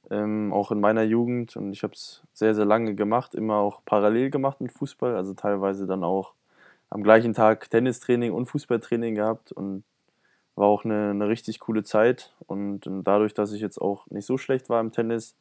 [0.10, 1.56] ähm, auch in meiner Jugend.
[1.56, 5.16] Und ich habe es sehr, sehr lange gemacht, immer auch parallel gemacht mit Fußball.
[5.16, 6.34] Also teilweise dann auch
[6.90, 9.84] am gleichen Tag Tennistraining und Fußballtraining gehabt und
[10.60, 12.34] war auch eine, eine richtig coole Zeit.
[12.46, 15.36] Und, ähm, dadurch, dass ich jetzt auch nicht so schlecht war im Tennis,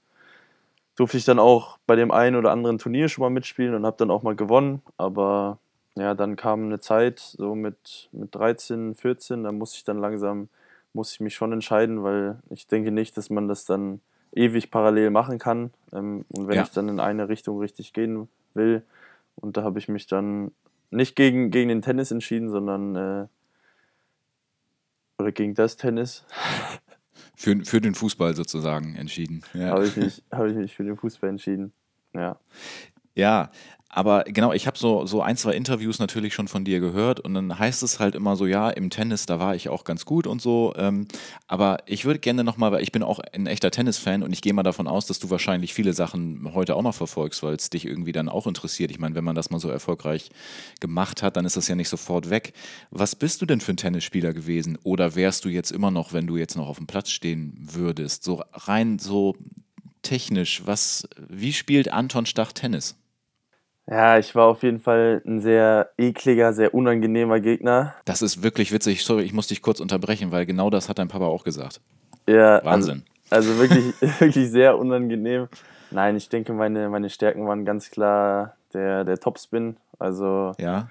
[0.97, 3.97] durfte ich dann auch bei dem einen oder anderen Turnier schon mal mitspielen und habe
[3.99, 4.83] dann auch mal gewonnen.
[4.97, 5.59] Aber
[5.97, 10.49] ja, dann kam eine Zeit, so mit, mit 13, 14, da musste ich dann langsam,
[10.93, 14.01] musste ich mich schon entscheiden, weil ich denke nicht, dass man das dann
[14.33, 15.71] ewig parallel machen kann.
[15.93, 16.63] Ähm, und wenn Ja.
[16.63, 18.83] ich dann in eine Richtung richtig gehen will,
[19.37, 20.51] und da habe ich mich dann
[20.91, 23.27] nicht gegen, gegen den Tennis entschieden, sondern äh,
[25.19, 26.25] oder gegen das Tennis,
[27.37, 29.43] für, für den Fußball sozusagen entschieden.
[29.55, 29.71] Ja.
[29.71, 31.73] habe ich, mich- habe ich mich für den Fußball entschieden.
[32.15, 32.39] Ja.
[33.15, 33.51] Ja,
[33.91, 37.33] aber genau, ich habe so, so ein, zwei Interviews natürlich schon von dir gehört und
[37.33, 40.27] dann heißt es halt immer so, ja, im Tennis, da war ich auch ganz gut
[40.27, 40.75] und so.
[40.77, 41.09] Ähm,
[41.47, 44.53] aber ich würde gerne nochmal, weil ich bin auch ein echter Tennisfan und ich gehe
[44.53, 47.87] mal davon aus, dass du wahrscheinlich viele Sachen heute auch noch verfolgst, weil es dich
[47.87, 48.91] irgendwie dann auch interessiert.
[48.91, 50.31] Ich meine, wenn man das mal so erfolgreich
[50.81, 52.53] gemacht hat, dann ist das ja nicht sofort weg.
[52.91, 54.79] Was bist du denn für ein Tennisspieler gewesen?
[54.83, 58.23] Oder wärst du jetzt immer noch, wenn du jetzt noch auf dem Platz stehen würdest?
[58.23, 59.35] So rein so
[60.03, 62.97] technisch, was, wie spielt Anton Stach Tennis?
[63.91, 67.95] Ja, ich war auf jeden Fall ein sehr ekliger, sehr unangenehmer Gegner.
[68.05, 69.05] Das ist wirklich witzig.
[69.05, 71.81] Sorry, ich muss dich kurz unterbrechen, weil genau das hat dein Papa auch gesagt.
[72.27, 73.05] Ja, Wahnsinn.
[73.31, 75.49] Also, also wirklich, wirklich sehr unangenehm.
[75.91, 79.79] Nein, ich denke, meine, meine Stärken waren ganz klar der, der Topspin.
[79.99, 80.89] Also Ja,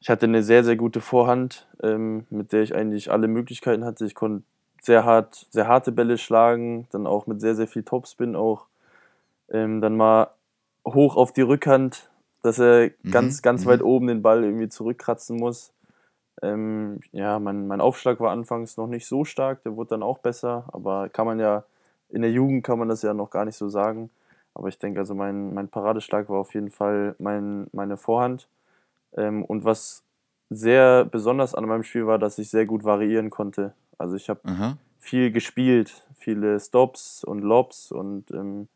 [0.00, 4.06] ich hatte eine sehr, sehr gute Vorhand, ähm, mit der ich eigentlich alle Möglichkeiten hatte.
[4.06, 4.44] Ich konnte
[4.80, 8.66] sehr hart, sehr harte Bälle schlagen, dann auch mit sehr, sehr viel Topspin auch.
[9.50, 10.28] Ähm, dann mal
[10.86, 12.10] hoch auf die Rückhand,
[12.42, 13.70] dass er Mhm, ganz, ganz mhm.
[13.70, 15.72] weit oben den Ball irgendwie zurückkratzen muss.
[16.42, 20.18] Ähm, ja, mein, mein Aufschlag war anfangs noch nicht so stark, der wurde dann auch
[20.18, 21.64] besser, aber kann man ja,
[22.08, 24.10] in der Jugend kann man das ja noch gar nicht so sagen.
[24.54, 28.48] Aber ich denke, also mein, mein Paradeschlag war auf jeden Fall mein, meine Vorhand.
[29.16, 30.02] Ähm, und was
[30.48, 33.74] sehr besonders an meinem Spiel war, dass ich sehr gut variieren konnte.
[33.98, 34.40] Also ich habe
[34.98, 38.68] viel gespielt, viele Stops und Lobs und ähm,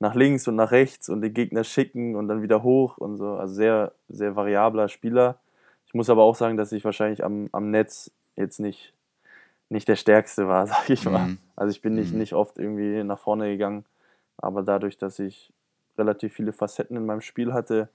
[0.00, 3.34] nach links und nach rechts und den Gegner schicken und dann wieder hoch und so.
[3.34, 5.36] Also sehr, sehr variabler Spieler.
[5.86, 8.92] Ich muss aber auch sagen, dass ich wahrscheinlich am, am Netz jetzt nicht,
[9.68, 11.28] nicht der Stärkste war, sag ich mal.
[11.28, 11.38] Mhm.
[11.54, 12.18] Also ich bin nicht, Mhm.
[12.18, 13.84] nicht oft irgendwie nach vorne gegangen,
[14.38, 15.52] aber dadurch, dass ich
[15.98, 17.88] relativ viele Facetten in meinem Spiel hatte,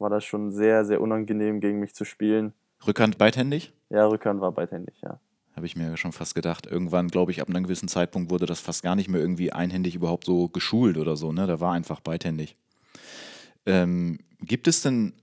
[0.00, 2.52] war das schon sehr, sehr unangenehm, gegen mich zu spielen.
[2.84, 3.72] Rückhand beidhändig?
[3.90, 5.20] Ja, Rückhand war beidhändig, ja.
[5.56, 6.66] Habe ich mir schon fast gedacht.
[6.66, 9.94] Irgendwann, glaube ich, ab einem gewissen Zeitpunkt wurde das fast gar nicht mehr irgendwie einhändig
[9.94, 11.32] überhaupt so geschult oder so.
[11.32, 11.46] Ne?
[11.46, 12.56] Da war einfach beidhändig.
[13.66, 15.14] Ähm, gibt es denn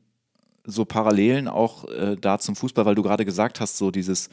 [0.63, 4.29] so Parallelen auch äh, da zum Fußball, weil du gerade gesagt hast, so dieses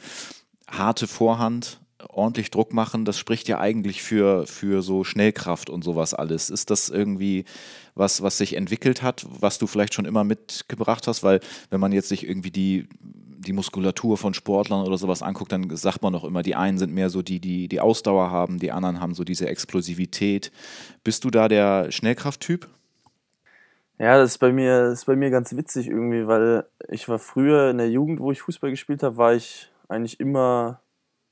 [0.69, 6.13] harte Vorhand, ordentlich Druck machen, das spricht ja eigentlich für, für so Schnellkraft und sowas
[6.13, 6.49] alles.
[6.49, 7.45] Ist das irgendwie
[7.95, 11.23] was, was sich entwickelt hat, was du vielleicht schon immer mitgebracht hast?
[11.23, 15.75] Weil wenn man jetzt sich irgendwie die, die Muskulatur von Sportlern oder sowas anguckt, dann
[15.75, 18.71] sagt man doch immer, die einen sind mehr so die, die die Ausdauer haben, die
[18.71, 20.51] anderen haben so diese Explosivität.
[21.03, 22.67] Bist du da der Schnellkrafttyp?
[23.97, 27.19] Ja, das ist bei mir, das ist bei mir ganz witzig irgendwie, weil ich war
[27.19, 30.79] früher in der Jugend, wo ich Fußball gespielt habe, war ich eigentlich immer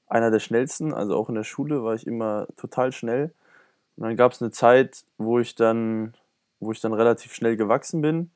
[0.08, 0.94] einer der schnellsten.
[0.94, 3.32] Also auch in der Schule war ich immer total schnell.
[3.96, 6.14] Und dann gab es eine Zeit, wo ich dann,
[6.60, 8.32] wo ich dann relativ schnell gewachsen bin.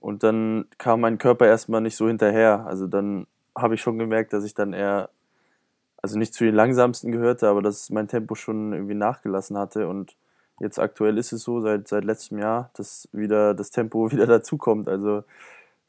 [0.00, 2.66] Und dann kam mein Körper erstmal nicht so hinterher.
[2.66, 5.10] Also dann habe ich schon gemerkt, dass ich dann eher,
[6.02, 9.88] also nicht zu den langsamsten gehörte, aber dass mein Tempo schon irgendwie nachgelassen hatte.
[9.88, 10.16] Und
[10.60, 14.88] Jetzt aktuell ist es so, seit, seit letztem Jahr, dass wieder das Tempo wieder dazukommt.
[14.88, 15.24] Also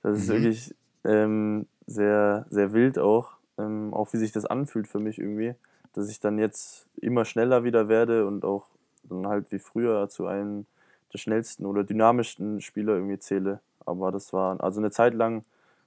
[0.02, 0.34] das ist mhm.
[0.34, 5.56] wirklich ähm, sehr, sehr wild auch, ähm, auch wie sich das anfühlt für mich irgendwie,
[5.94, 8.68] dass ich dann jetzt immer schneller wieder werde und auch
[9.04, 10.66] dann halt wie früher zu einem
[11.14, 13.60] der schnellsten oder dynamischsten Spieler irgendwie zähle.
[13.86, 15.44] Aber das war, also eine Zeit lang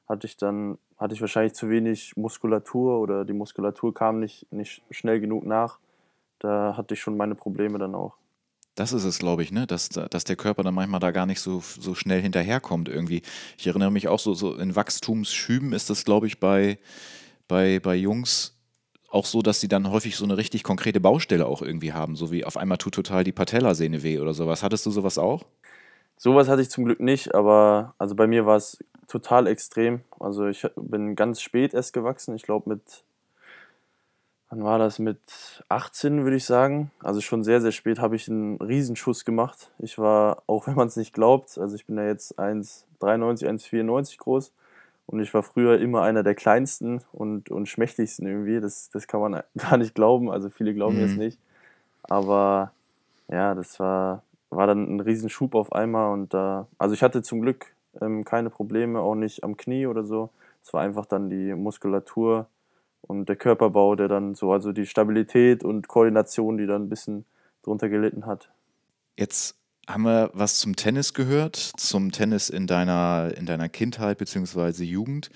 [0.08, 4.82] hatte ich dann, hatte ich wahrscheinlich zu wenig Muskulatur oder die Muskulatur kam nicht, nicht
[4.90, 5.78] schnell genug nach.
[6.38, 8.14] Da hatte ich schon meine Probleme dann auch.
[8.74, 9.66] Das ist es, glaube ich, ne?
[9.66, 13.22] dass, dass der Körper dann manchmal da gar nicht so, so schnell hinterherkommt irgendwie.
[13.58, 16.78] Ich erinnere mich auch so, so in Wachstumsschüben ist das, glaube ich, bei,
[17.48, 18.54] bei, bei Jungs
[19.10, 22.30] auch so, dass sie dann häufig so eine richtig konkrete Baustelle auch irgendwie haben, so
[22.30, 24.62] wie auf einmal tut total die Patellasehne weh oder sowas.
[24.62, 25.44] Hattest du sowas auch?
[26.18, 30.00] Sowas hatte ich zum Glück nicht, aber also bei mir war es total extrem.
[30.20, 32.82] Also ich bin ganz spät erst gewachsen, ich glaube mit
[34.50, 35.20] Wann war das mit
[35.68, 36.90] 18, würde ich sagen.
[37.00, 39.70] Also schon sehr, sehr spät habe ich einen Riesenschuss gemacht.
[39.78, 44.16] Ich war, auch wenn man es nicht glaubt, also ich bin ja jetzt 1,93, 1,94
[44.16, 44.52] groß
[45.10, 48.60] und ich war früher immer einer der kleinsten und, und schmächtigsten irgendwie.
[48.60, 50.30] Das, das kann man gar nicht glauben.
[50.30, 51.00] Also viele glauben mhm.
[51.00, 51.38] jetzt nicht.
[52.02, 52.72] Aber
[53.28, 57.40] ja, das war, war dann ein Riesenschub auf einmal und da, also ich hatte zum
[57.40, 60.28] Glück ähm, keine Probleme, auch nicht am Knie oder so.
[60.62, 62.46] Es war einfach dann die Muskulatur
[63.00, 67.24] und der Körperbau, der dann so, also die Stabilität und Koordination, die dann ein bisschen
[67.62, 68.50] drunter gelitten hat.
[69.16, 69.57] Jetzt
[69.88, 74.84] haben wir was zum Tennis gehört, zum Tennis in deiner, in deiner Kindheit bzw.
[74.84, 75.30] Jugend.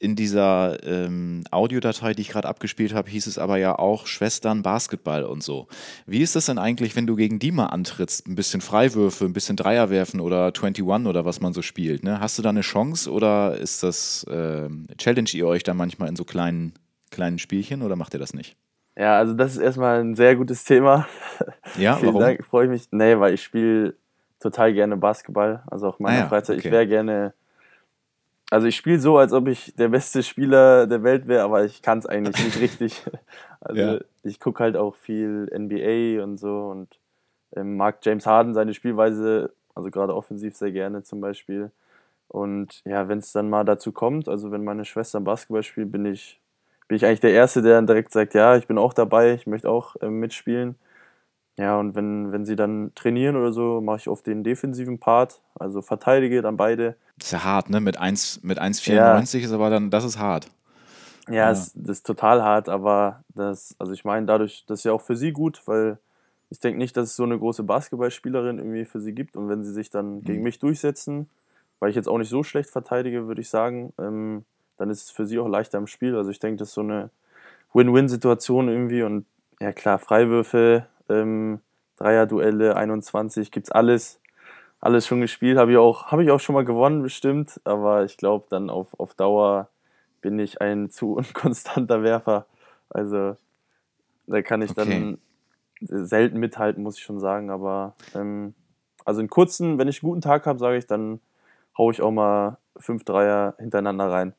[0.00, 4.62] In dieser ähm, Audiodatei, die ich gerade abgespielt habe, hieß es aber ja auch Schwestern
[4.62, 5.68] Basketball und so.
[6.06, 8.26] Wie ist das denn eigentlich, wenn du gegen die mal antrittst?
[8.26, 12.02] Ein bisschen Freiwürfe, ein bisschen Dreier werfen oder 21 oder was man so spielt.
[12.02, 12.18] Ne?
[12.18, 16.16] Hast du da eine Chance oder ist das, äh, challenge ihr euch da manchmal in
[16.16, 16.72] so kleinen
[17.12, 18.56] kleinen Spielchen oder macht ihr das nicht?
[18.96, 21.06] Ja, also das ist erstmal ein sehr gutes Thema.
[21.76, 22.20] Ja, Vielen warum?
[22.20, 22.88] Dank, freue ich mich.
[22.90, 23.94] Nee, weil ich spiele
[24.38, 26.58] total gerne Basketball, also auch in meiner ah, ja, Freizeit.
[26.58, 26.68] Okay.
[26.68, 27.32] Ich wäre gerne,
[28.50, 31.80] also ich spiele so, als ob ich der beste Spieler der Welt wäre, aber ich
[31.80, 33.02] kann es eigentlich nicht richtig.
[33.64, 34.00] Also ja.
[34.24, 36.98] ich gucke halt auch viel NBA und so und
[37.54, 41.70] ähm, mag James Harden seine Spielweise, also gerade offensiv sehr gerne zum Beispiel.
[42.26, 46.06] Und ja, wenn es dann mal dazu kommt, also wenn meine Schwester Basketball spielt, bin
[46.06, 46.41] ich
[46.92, 49.46] bin ich eigentlich der Erste, der dann direkt sagt, ja, ich bin auch dabei, ich
[49.46, 50.74] möchte auch äh, mitspielen.
[51.56, 55.40] Ja, und wenn, wenn sie dann trainieren oder so, mache ich oft den defensiven Part,
[55.58, 56.96] also verteidige dann beide.
[57.16, 57.80] Das ist ja hart, ne?
[57.80, 59.16] Mit 1,94 mit 1, ja.
[59.16, 60.48] ist aber dann, das ist hart.
[61.28, 61.48] Ja, ja.
[61.48, 65.00] Das, das ist total hart, aber das, also ich meine, dadurch, das ist ja auch
[65.00, 65.96] für sie gut, weil
[66.50, 69.38] ich denke nicht, dass es so eine große Basketballspielerin irgendwie für sie gibt.
[69.38, 70.24] Und wenn sie sich dann mhm.
[70.24, 71.30] gegen mich durchsetzen,
[71.80, 74.44] weil ich jetzt auch nicht so schlecht verteidige, würde ich sagen, ähm,
[74.82, 76.16] dann ist es für sie auch leichter im Spiel.
[76.16, 77.10] Also ich denke, das ist so eine
[77.72, 79.26] Win-Win-Situation irgendwie und
[79.60, 81.60] ja klar, Freiwürfe, ähm,
[81.98, 84.20] Dreier-Duelle, 21, gibt's alles.
[84.80, 88.16] Alles schon gespielt, habe ich, auch, hab ich auch schon mal gewonnen, bestimmt, aber ich
[88.16, 89.68] glaube, dann auf, auf Dauer
[90.20, 92.46] bin ich ein zu unkonstanter Werfer.
[92.90, 93.36] Also
[94.26, 94.80] da kann ich okay.
[94.84, 95.18] dann
[95.80, 97.50] selten mithalten, muss ich schon sagen.
[97.50, 98.54] Aber ähm,
[99.04, 101.20] also in kurzen, wenn ich einen guten Tag habe, sage ich, dann
[101.78, 104.34] haue ich auch mal fünf Dreier hintereinander rein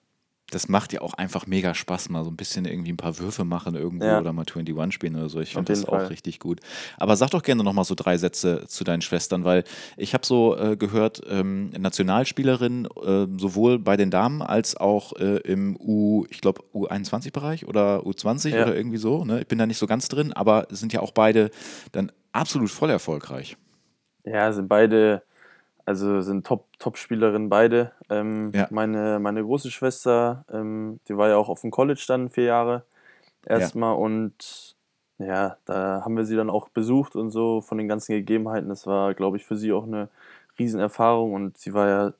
[0.49, 3.43] das macht ja auch einfach mega Spaß, mal so ein bisschen irgendwie ein paar Würfe
[3.43, 4.19] machen irgendwo ja.
[4.19, 5.39] oder mal 21 spielen oder so.
[5.39, 6.05] Ich finde das Fall.
[6.05, 6.59] auch richtig gut.
[6.97, 9.63] Aber sag doch gerne nochmal so drei Sätze zu deinen Schwestern, weil
[9.97, 15.37] ich habe so äh, gehört, ähm, Nationalspielerin äh, sowohl bei den Damen als auch äh,
[15.37, 18.63] im U, ich glaube U21-Bereich oder U20 ja.
[18.63, 19.25] oder irgendwie so.
[19.25, 19.41] Ne?
[19.41, 21.49] Ich bin da nicht so ganz drin, aber sind ja auch beide
[21.93, 23.57] dann absolut voll erfolgreich.
[24.25, 25.23] Ja, sind beide
[25.85, 27.91] also sind Top, Top-Spielerinnen beide.
[28.09, 28.67] Ähm, ja.
[28.69, 32.83] meine, meine große Schwester, ähm, die war ja auch auf dem College dann vier Jahre.
[33.45, 33.97] erstmal ja.
[33.97, 34.75] und
[35.19, 38.69] ja, da haben wir sie dann auch besucht und so von den ganzen Gegebenheiten.
[38.69, 40.09] Das war, glaube ich, für sie auch eine
[40.57, 42.13] Riesenerfahrung und sie war ja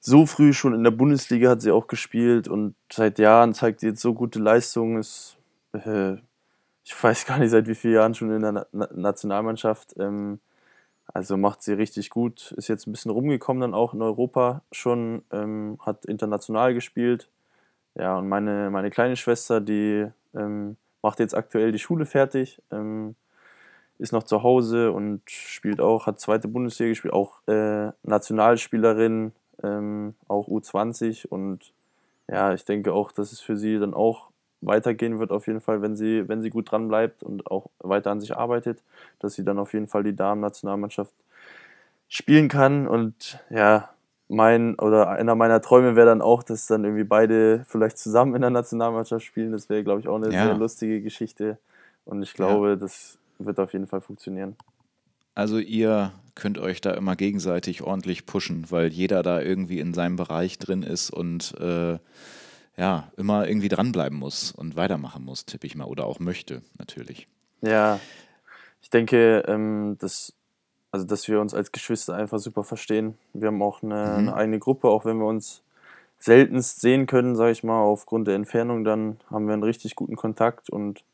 [0.00, 3.88] so früh schon in der Bundesliga hat sie auch gespielt und seit Jahren zeigt sie
[3.88, 4.98] jetzt so gute Leistungen.
[4.98, 5.36] Ist,
[5.72, 6.14] äh,
[6.84, 9.94] ich weiß gar nicht, seit wie vielen Jahren schon in der Na Nationalmannschaft.
[9.98, 10.40] Ähm,
[11.12, 12.52] also macht sie richtig gut.
[12.52, 17.28] Ist jetzt ein bisschen rumgekommen dann auch in Europa schon, ähm, hat international gespielt.
[17.94, 23.16] Ja, und meine, meine kleine Schwester, die ähm, macht jetzt aktuell die Schule fertig, ähm,
[23.98, 30.14] ist noch zu Hause und spielt auch, hat zweite Bundesliga gespielt, auch äh, Nationalspielerin, ähm,
[30.28, 31.72] auch U20 und
[32.28, 34.28] ja, ich denke auch, dass es für sie dann auch
[34.60, 38.10] weitergehen wird auf jeden Fall, wenn sie, wenn sie gut dran bleibt und auch weiter
[38.10, 38.82] an sich arbeitet,
[39.18, 41.12] dass sie dann auf jeden Fall die Damen-Nationalmannschaft
[42.08, 43.90] spielen kann und ja,
[44.28, 48.42] mein oder einer meiner Träume wäre dann auch, dass dann irgendwie beide vielleicht zusammen in
[48.42, 49.50] der Nationalmannschaft spielen.
[49.50, 50.44] Das wäre, glaube ich, auch eine ja.
[50.44, 51.58] sehr lustige Geschichte.
[52.04, 52.76] Und ich glaube, ja.
[52.76, 54.56] das wird auf jeden Fall funktionieren.
[55.34, 60.16] Also ihr könnt euch da immer gegenseitig ordentlich pushen, weil jeder da irgendwie in seinem
[60.16, 61.98] Bereich drin ist und äh,
[62.80, 67.28] ja, immer irgendwie dranbleiben muss und weitermachen muss, tippe ich mal, oder auch möchte, natürlich.
[67.60, 68.00] Ja,
[68.80, 70.32] ich denke, ähm, dass
[70.90, 73.16] also dass wir uns als Geschwister einfach super verstehen.
[73.32, 74.18] Wir haben auch eine, mhm.
[74.18, 75.62] eine eigene Gruppe, auch wenn wir uns
[76.18, 80.16] seltenst sehen können, sage ich mal, aufgrund der Entfernung, dann haben wir einen richtig guten
[80.16, 81.04] Kontakt und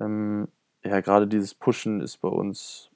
[0.00, 0.48] ähm,
[0.82, 2.90] ja, gerade dieses Pushen ist bei uns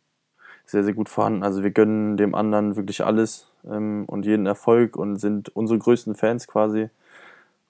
[0.66, 1.42] sehr, sehr gut vorhanden.
[1.42, 6.14] Also wir gönnen dem anderen wirklich alles ähm, und jeden Erfolg und sind unsere größten
[6.14, 6.90] Fans quasi.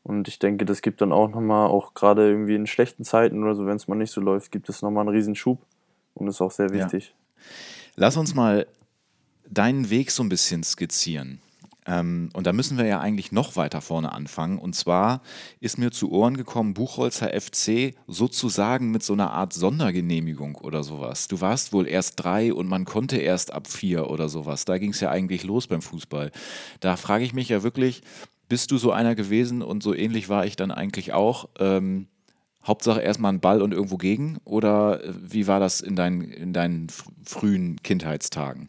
[0.03, 3.55] Und ich denke, das gibt dann auch nochmal, auch gerade irgendwie in schlechten Zeiten oder
[3.55, 5.61] so, wenn es mal nicht so läuft, gibt es nochmal einen Riesenschub
[6.15, 7.15] und ist auch sehr wichtig.
[7.15, 7.45] Ja.
[7.97, 8.67] Lass uns mal
[9.49, 11.41] deinen Weg so ein bisschen skizzieren.
[11.89, 14.59] Ähm, und da müssen wir ja eigentlich noch weiter vorne anfangen.
[14.59, 15.23] Und zwar
[15.59, 21.29] ist mir zu Ohren gekommen, Buchholzer FC sozusagen mit so einer Art Sondergenehmigung oder sowas.
[21.29, 24.67] Du warst wohl erst drei und man konnte erst ab vier oder sowas.
[24.67, 26.31] Da ging es ja eigentlich los beim Fußball.
[26.81, 28.03] Da frage ich mich ja wirklich,
[28.49, 31.49] bist du so einer gewesen und so ähnlich war ich dann eigentlich auch?
[31.59, 32.09] Ähm,
[32.67, 34.39] Hauptsache erstmal ein Ball und irgendwo gegen?
[34.45, 36.89] Oder äh, wie war das in, dein, in deinen
[37.25, 38.69] frühen Kindheitstagen?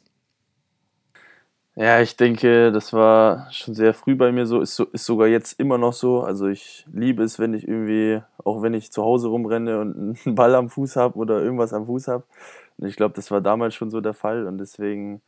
[1.76, 5.28] Ja, ich denke, das war schon sehr früh bei mir so, ist, so, ist sogar
[5.28, 6.22] jetzt immer noch so.
[6.22, 10.36] Also ich liebe es, wenn ich irgendwie, auch wenn ich zu Hause rumrenne und einen
[10.36, 12.26] Ball am Fuß habe oder irgendwas am Fuß habe.
[12.78, 15.22] Und ich glaube, das war damals schon so der Fall und deswegen,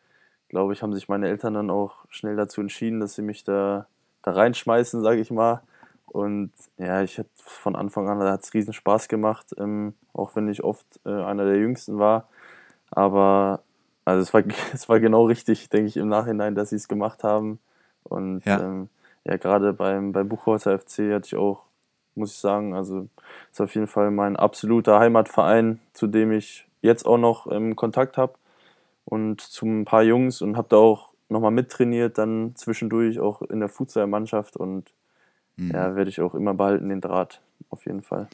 [0.49, 3.87] glaube ich, haben sich meine Eltern dann auch schnell dazu entschieden, dass sie mich da,
[4.23, 5.61] da reinschmeißen, sage ich mal.
[6.05, 10.35] Und ja, ich hatte von Anfang an, da hat es riesen Spaß gemacht, ähm, auch
[10.35, 12.27] wenn ich oft äh, einer der Jüngsten war.
[12.89, 13.61] Aber
[14.03, 17.23] also es war, es war genau richtig, denke ich, im Nachhinein, dass sie es gemacht
[17.23, 17.59] haben.
[18.03, 18.89] Und ja, ähm,
[19.23, 21.63] ja gerade beim, beim Buchholzer FC hatte ich auch,
[22.15, 23.07] muss ich sagen, also
[23.51, 28.17] ist auf jeden Fall mein absoluter Heimatverein, zu dem ich jetzt auch noch ähm, Kontakt
[28.17, 28.33] habe
[29.05, 33.59] und zu ein paar Jungs und habe da auch nochmal mittrainiert, dann zwischendurch auch in
[33.59, 34.93] der Fußballmannschaft und
[35.61, 35.71] Mhm.
[35.71, 38.27] Ja, werde ich auch immer behalten, den Draht, auf jeden Fall.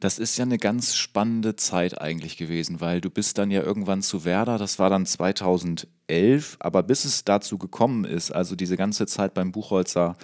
[0.00, 4.00] Das ist ja eine ganz spannende Zeit eigentlich gewesen, weil du bist dann ja irgendwann
[4.00, 9.06] zu Werder, das war dann 2011, aber bis es dazu gekommen ist, also diese ganze
[9.06, 10.16] Zeit beim Buchholzer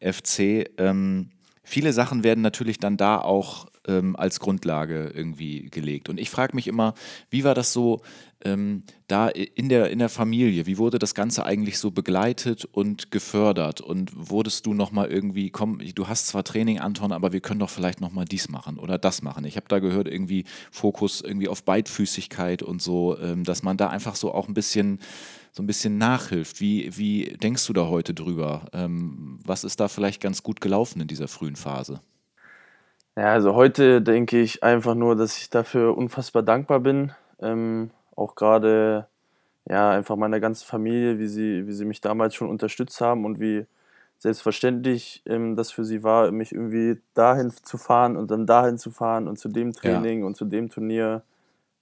[0.00, 1.30] FC, ähm,
[1.62, 6.08] viele Sachen werden natürlich dann da auch ähm, als Grundlage irgendwie gelegt.
[6.08, 6.94] Und ich frage mich immer,
[7.30, 8.00] wie war das so
[8.44, 10.66] ähm, da in der, in der Familie?
[10.66, 13.80] Wie wurde das Ganze eigentlich so begleitet und gefördert?
[13.80, 17.70] Und wurdest du nochmal irgendwie, komm, du hast zwar Training, Anton, aber wir können doch
[17.70, 19.44] vielleicht nochmal dies machen oder das machen.
[19.44, 23.88] Ich habe da gehört, irgendwie Fokus irgendwie auf Beidfüßigkeit und so, ähm, dass man da
[23.88, 24.98] einfach so auch ein bisschen
[25.52, 26.60] so ein bisschen nachhilft.
[26.60, 28.66] Wie, wie denkst du da heute drüber?
[28.72, 32.00] Ähm, was ist da vielleicht ganz gut gelaufen in dieser frühen Phase?
[33.16, 37.12] Ja, also heute denke ich einfach nur, dass ich dafür unfassbar dankbar bin.
[37.40, 39.06] Ähm, auch gerade
[39.68, 43.40] ja, einfach meiner ganzen Familie, wie sie, wie sie mich damals schon unterstützt haben und
[43.40, 43.66] wie
[44.18, 48.90] selbstverständlich ähm, das für sie war, mich irgendwie dahin zu fahren und dann dahin zu
[48.90, 50.26] fahren und zu dem Training ja.
[50.26, 51.22] und zu dem Turnier.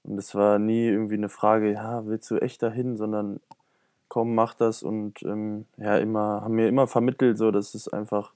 [0.05, 3.41] Und es war nie irgendwie eine Frage, ja, willst du echt dahin, sondern
[4.09, 8.33] komm, mach das und ähm, ja, immer, haben mir immer vermittelt, so dass es einfach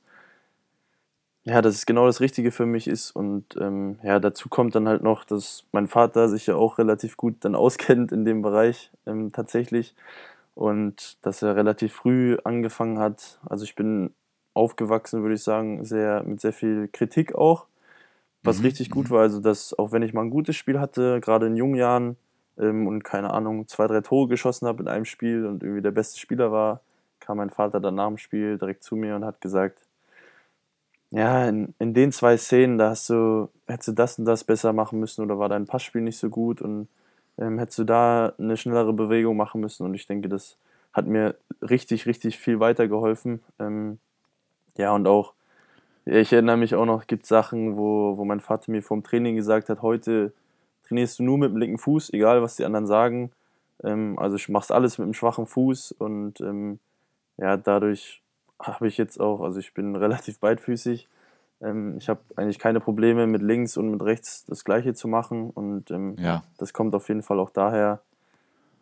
[1.46, 3.12] ja, dass es genau das Richtige für mich ist.
[3.12, 7.16] Und ähm, ja, dazu kommt dann halt noch, dass mein Vater sich ja auch relativ
[7.16, 9.94] gut dann auskennt in dem Bereich ähm, tatsächlich.
[10.56, 13.38] Und dass er relativ früh angefangen hat.
[13.46, 14.12] Also ich bin
[14.54, 17.66] aufgewachsen, würde ich sagen, sehr mit sehr viel Kritik auch.
[18.42, 18.64] Was mhm.
[18.66, 19.14] richtig gut mhm.
[19.14, 22.16] war, also dass auch wenn ich mal ein gutes Spiel hatte, gerade in jungen Jahren
[22.58, 25.92] ähm, und keine Ahnung, zwei, drei Tore geschossen habe in einem Spiel und irgendwie der
[25.92, 26.80] beste Spieler war,
[27.20, 29.85] kam mein Vater dann nach dem Spiel direkt zu mir und hat gesagt,
[31.10, 34.72] ja, in, in den zwei Szenen, da hast du, hättest du das und das besser
[34.72, 36.88] machen müssen oder war dein Passspiel nicht so gut und
[37.38, 39.84] ähm, hättest du da eine schnellere Bewegung machen müssen.
[39.84, 40.56] Und ich denke, das
[40.92, 43.42] hat mir richtig, richtig viel weitergeholfen.
[43.58, 43.98] Ähm,
[44.76, 45.34] ja, und auch,
[46.06, 49.68] ich erinnere mich auch noch, gibt Sachen, wo, wo mein Vater mir vom Training gesagt
[49.68, 50.32] hat, heute
[50.88, 53.32] trainierst du nur mit dem linken Fuß, egal was die anderen sagen.
[53.84, 56.78] Ähm, also ich mach's alles mit dem schwachen Fuß und ähm,
[57.38, 58.22] ja, dadurch
[58.60, 61.08] habe ich jetzt auch, also ich bin relativ beidfüßig.
[61.60, 65.50] Ähm, ich habe eigentlich keine Probleme mit links und mit rechts das gleiche zu machen
[65.50, 66.42] und ähm, ja.
[66.58, 68.00] das kommt auf jeden Fall auch daher,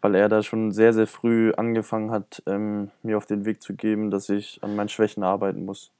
[0.00, 3.74] weil er da schon sehr, sehr früh angefangen hat, ähm, mir auf den Weg zu
[3.74, 5.92] geben, dass ich an meinen Schwächen arbeiten muss.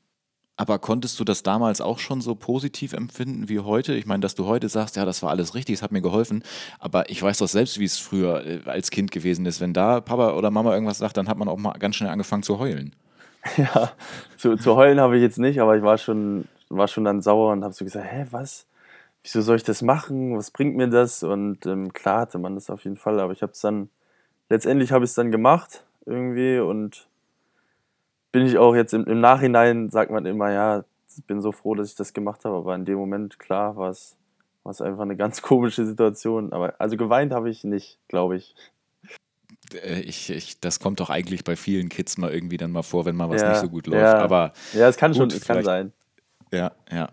[0.56, 3.94] Aber konntest du das damals auch schon so positiv empfinden wie heute?
[3.94, 6.44] Ich meine, dass du heute sagst, ja, das war alles richtig, es hat mir geholfen.
[6.78, 9.60] Aber ich weiß doch selbst, wie es früher äh, als Kind gewesen ist.
[9.60, 12.44] Wenn da Papa oder Mama irgendwas sagt, dann hat man auch mal ganz schnell angefangen
[12.44, 12.94] zu heulen.
[13.56, 13.92] Ja,
[14.36, 17.52] zu, zu heulen habe ich jetzt nicht, aber ich war schon, war schon dann sauer
[17.52, 18.66] und habe so gesagt, hä, was?
[19.22, 20.36] Wieso soll ich das machen?
[20.36, 21.22] Was bringt mir das?
[21.22, 23.88] Und ähm, klar hatte man das auf jeden Fall, aber ich habe es dann,
[24.48, 27.06] letztendlich habe ich es dann gemacht irgendwie und
[28.32, 30.84] bin ich auch jetzt im, im Nachhinein, sagt man immer, ja,
[31.26, 34.16] bin so froh, dass ich das gemacht habe, aber in dem Moment, klar, war es
[34.64, 36.52] einfach eine ganz komische Situation.
[36.52, 38.54] Aber also geweint habe ich nicht, glaube ich.
[39.82, 43.04] Äh, ich, ich, das kommt doch eigentlich bei vielen Kids mal irgendwie dann mal vor,
[43.04, 44.02] wenn mal was ja, nicht so gut läuft.
[44.02, 45.92] Ja, aber ja, es kann gut, schon, es kann sein.
[46.52, 47.08] Ja, ja.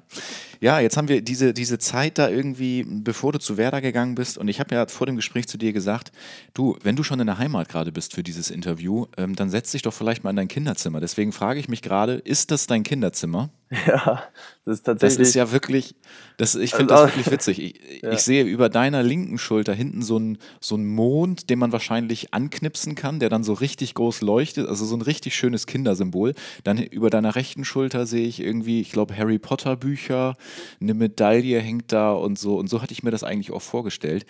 [0.59, 4.37] Ja, jetzt haben wir diese, diese Zeit da irgendwie, bevor du zu Werder gegangen bist.
[4.37, 6.11] Und ich habe ja vor dem Gespräch zu dir gesagt,
[6.53, 9.71] du, wenn du schon in der Heimat gerade bist für dieses Interview, ähm, dann setz
[9.71, 10.99] dich doch vielleicht mal in dein Kinderzimmer.
[10.99, 13.49] Deswegen frage ich mich gerade, ist das dein Kinderzimmer?
[13.87, 14.23] Ja,
[14.65, 15.17] das ist tatsächlich.
[15.17, 15.95] Das ist ja wirklich,
[16.35, 17.59] das, ich finde also, das wirklich witzig.
[17.61, 18.11] Ich, ja.
[18.11, 22.95] ich, sehe über deiner linken Schulter hinten so einen so Mond, den man wahrscheinlich anknipsen
[22.95, 24.67] kann, der dann so richtig groß leuchtet.
[24.67, 26.33] Also so ein richtig schönes Kindersymbol.
[26.65, 30.35] Dann über deiner rechten Schulter sehe ich irgendwie, ich glaube, Harry Potter Bücher,
[30.81, 32.57] eine Medaille hängt da und so.
[32.57, 34.25] Und so hatte ich mir das eigentlich auch vorgestellt.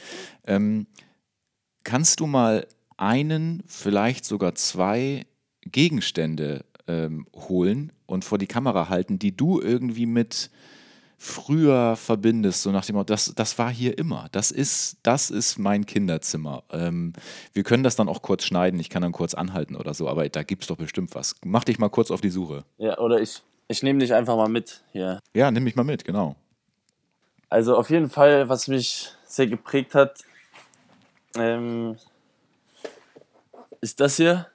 [0.46, 0.86] Ähm,
[1.84, 5.26] kannst du mal einen, vielleicht sogar zwei
[5.64, 10.50] Gegenstände ähm, holen und vor die Kamera halten, die du irgendwie mit
[11.18, 15.60] früher verbindest, so nach dem Motto, das, das war hier immer, das ist, das ist
[15.60, 16.64] mein Kinderzimmer.
[16.72, 17.14] Ähm,
[17.54, 20.28] wir können das dann auch kurz schneiden, ich kann dann kurz anhalten oder so, aber
[20.30, 21.36] da gibt es doch bestimmt was.
[21.46, 22.64] Mach dich mal kurz auf die Suche.
[22.80, 25.20] Ja, oder ich, ich nehme dich einfach mal mit hier.
[25.36, 26.36] Ja, nimm mich mal mit, genau.
[27.50, 30.24] Also auf jeden Fall, was mich sehr geprägt hat,
[31.36, 31.98] ähm,
[33.80, 34.48] ist das hier.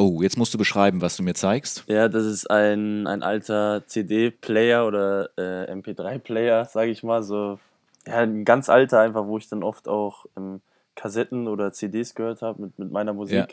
[0.00, 1.84] Oh, jetzt musst du beschreiben, was du mir zeigst.
[1.88, 7.24] Ja, das ist ein, ein alter CD-Player oder äh, MP3-Player, sage ich mal.
[7.24, 7.58] So,
[8.06, 10.60] ja, ein ganz alter einfach, wo ich dann oft auch ähm,
[10.94, 13.36] Kassetten oder CDs gehört habe mit, mit meiner Musik.
[13.36, 13.46] Ja.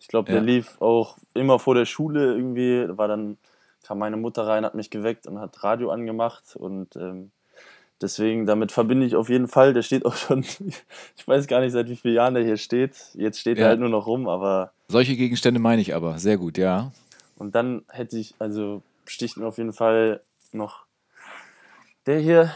[0.00, 0.46] Ich glaube, der ja.
[0.46, 2.86] lief auch immer vor der Schule irgendwie.
[2.96, 3.36] War dann
[3.82, 7.30] kam meine Mutter rein, hat mich geweckt und hat Radio angemacht und ähm,
[8.02, 9.72] deswegen, damit verbinde ich auf jeden Fall.
[9.72, 10.40] Der steht auch schon,
[11.16, 12.96] ich weiß gar nicht, seit wie vielen Jahren der hier steht.
[13.14, 13.64] Jetzt steht ja.
[13.64, 16.18] er halt nur noch rum, aber solche Gegenstände meine ich aber.
[16.18, 16.92] Sehr gut, ja.
[17.36, 20.20] Und dann hätte ich, also sticht mir auf jeden Fall
[20.52, 20.84] noch
[22.06, 22.54] der hier.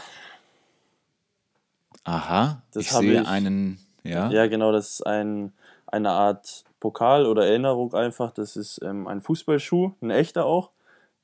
[2.03, 4.29] Aha, das ich sehe ich, einen, ja.
[4.29, 5.51] Ja, genau, das ist ein,
[5.87, 8.31] eine Art Pokal oder Erinnerung einfach.
[8.31, 10.69] Das ist ähm, ein Fußballschuh, ein echter auch,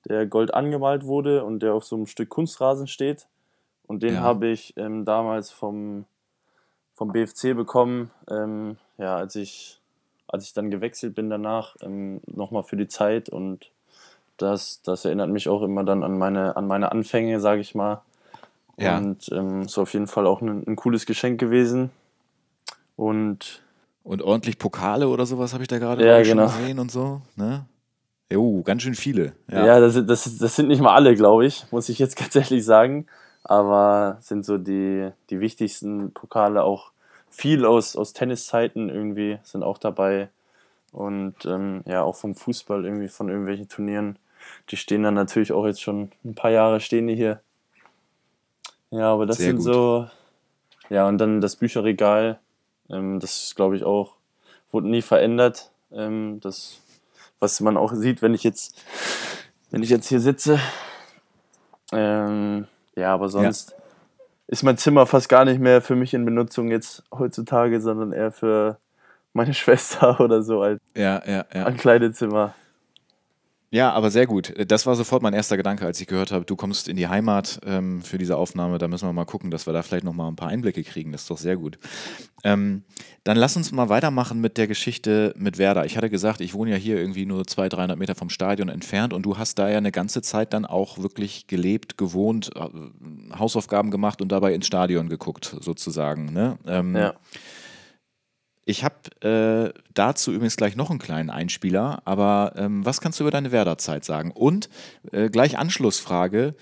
[0.09, 3.27] der gold angemalt wurde und der auf so einem Stück Kunstrasen steht.
[3.93, 4.21] Und den ja.
[4.21, 6.05] habe ich ähm, damals vom,
[6.93, 9.79] vom BFC bekommen, ähm, ja, als ich
[10.27, 13.69] als ich dann gewechselt bin danach, ähm, nochmal für die Zeit und
[14.37, 18.01] das, das erinnert mich auch immer dann an meine, an meine Anfänge, sage ich mal.
[18.77, 18.97] Ja.
[18.97, 21.91] Und ähm, ist auf jeden Fall auch ein, ein cooles Geschenk gewesen.
[22.95, 23.61] Und
[24.01, 26.47] und ordentlich Pokale oder sowas habe ich da gerade ja, genau.
[26.47, 27.21] gesehen und so.
[27.35, 27.65] Ne?
[28.31, 29.33] Jo, ganz schön viele.
[29.49, 32.35] Ja, ja das, das, das sind nicht mal alle, glaube ich, muss ich jetzt ganz
[32.35, 33.05] ehrlich sagen.
[33.43, 36.91] Aber sind so die, die wichtigsten Pokale auch
[37.29, 40.29] viel aus, aus Tenniszeiten irgendwie sind auch dabei.
[40.91, 44.19] Und ähm, ja, auch vom Fußball irgendwie, von irgendwelchen Turnieren.
[44.69, 47.41] Die stehen dann natürlich auch jetzt schon ein paar Jahre stehen die hier.
[48.91, 49.65] Ja, aber das Sehr sind gut.
[49.65, 50.07] so.
[50.89, 52.39] Ja, und dann das Bücherregal.
[52.89, 54.15] Ähm, das glaube ich auch,
[54.71, 55.71] wurde nie verändert.
[55.91, 56.79] Ähm, das,
[57.39, 58.83] was man auch sieht, wenn ich jetzt,
[59.71, 60.59] wenn ich jetzt hier sitze.
[61.91, 63.71] Ähm, ja, aber sonst.
[63.71, 63.77] Ja
[64.47, 68.31] ist mein Zimmer fast gar nicht mehr für mich in Benutzung jetzt heutzutage, sondern eher
[68.31, 68.77] für
[69.33, 71.63] meine Schwester oder so als ja, ja, ja.
[71.65, 72.53] Ankleidezimmer.
[73.73, 74.53] Ja, aber sehr gut.
[74.67, 77.59] Das war sofort mein erster Gedanke, als ich gehört habe, du kommst in die Heimat
[77.65, 78.77] ähm, für diese Aufnahme.
[78.77, 81.11] Da müssen wir mal gucken, dass wir da vielleicht noch mal ein paar Einblicke kriegen.
[81.11, 81.79] Das ist doch sehr gut.
[82.43, 82.83] Ähm,
[83.23, 85.87] dann lass uns mal weitermachen mit der Geschichte mit Werder.
[85.87, 89.11] Ich hatte gesagt, ich wohne ja hier irgendwie nur 200, 300 Meter vom Stadion entfernt
[89.11, 93.89] und du hast da ja eine ganze Zeit dann auch wirklich gelebt, gewohnt, äh, Hausaufgaben
[93.89, 96.31] gemacht und dabei ins Stadion geguckt, sozusagen.
[96.31, 96.59] Ne?
[96.67, 97.15] Ähm, ja.
[98.65, 103.25] Ich habe äh, dazu übrigens gleich noch einen kleinen Einspieler, aber ähm, was kannst du
[103.25, 104.31] über deine Werderzeit sagen?
[104.31, 104.69] Und
[105.11, 106.55] äh, gleich Anschlussfrage,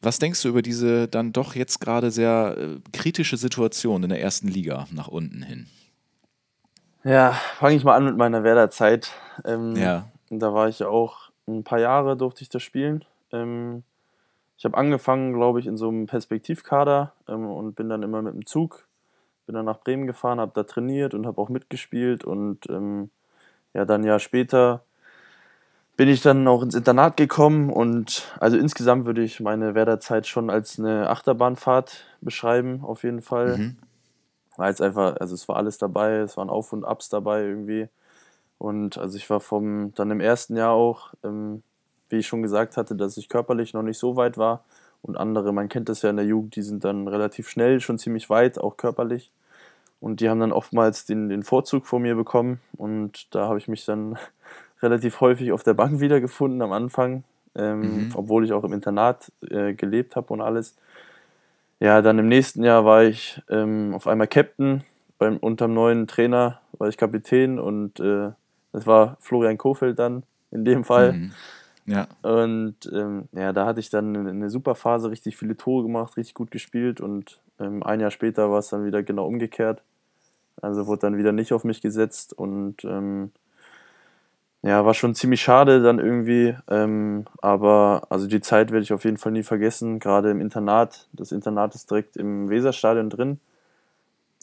[0.00, 4.20] was denkst du über diese dann doch jetzt gerade sehr äh, kritische Situation in der
[4.20, 5.66] ersten Liga nach unten hin?
[7.04, 9.10] Ja, fange ich mal an mit meiner Werderzeit.
[9.44, 10.06] Ähm, ja.
[10.30, 13.04] Da war ich auch ein paar Jahre, durfte ich das spielen.
[13.32, 13.82] Ähm,
[14.56, 18.34] ich habe angefangen, glaube ich, in so einem Perspektivkader ähm, und bin dann immer mit
[18.34, 18.86] dem Zug
[19.46, 23.10] bin dann nach Bremen gefahren, habe da trainiert und habe auch mitgespielt und ähm,
[23.74, 24.84] ja, dann ein Jahr später
[25.96, 30.50] bin ich dann auch ins Internat gekommen und also insgesamt würde ich meine Werderzeit schon
[30.50, 33.58] als eine Achterbahnfahrt beschreiben, auf jeden Fall.
[33.58, 33.76] Mhm.
[34.56, 37.88] Weil es einfach, also es war alles dabei, es waren Auf- und Abs dabei irgendwie.
[38.58, 41.62] Und also ich war vom, dann im ersten Jahr auch, ähm,
[42.08, 44.64] wie ich schon gesagt hatte, dass ich körperlich noch nicht so weit war,
[45.02, 47.98] und andere, man kennt das ja in der Jugend, die sind dann relativ schnell, schon
[47.98, 49.30] ziemlich weit, auch körperlich.
[50.00, 52.60] Und die haben dann oftmals den, den Vorzug vor mir bekommen.
[52.76, 54.16] Und da habe ich mich dann
[54.82, 57.24] relativ häufig auf der Bank wiedergefunden am Anfang,
[57.54, 58.10] ähm, mhm.
[58.14, 60.76] obwohl ich auch im Internat äh, gelebt habe und alles.
[61.80, 64.84] Ja, dann im nächsten Jahr war ich ähm, auf einmal Captain
[65.18, 68.30] beim unterm neuen Trainer, war ich Kapitän und äh,
[68.72, 71.12] das war Florian Kofeld dann in dem Fall.
[71.12, 71.32] Mhm.
[71.86, 72.06] Ja.
[72.22, 76.34] Und ähm, ja, da hatte ich dann eine, super Phase, richtig viele Tore gemacht, richtig
[76.34, 79.82] gut gespielt und ähm, ein Jahr später war es dann wieder genau umgekehrt.
[80.60, 83.32] Also wurde dann wieder nicht auf mich gesetzt und ähm,
[84.62, 86.56] ja, war schon ziemlich schade dann irgendwie.
[86.68, 91.08] Ähm, aber also die Zeit werde ich auf jeden Fall nie vergessen, gerade im Internat.
[91.12, 93.40] Das Internat ist direkt im Weserstadion drin.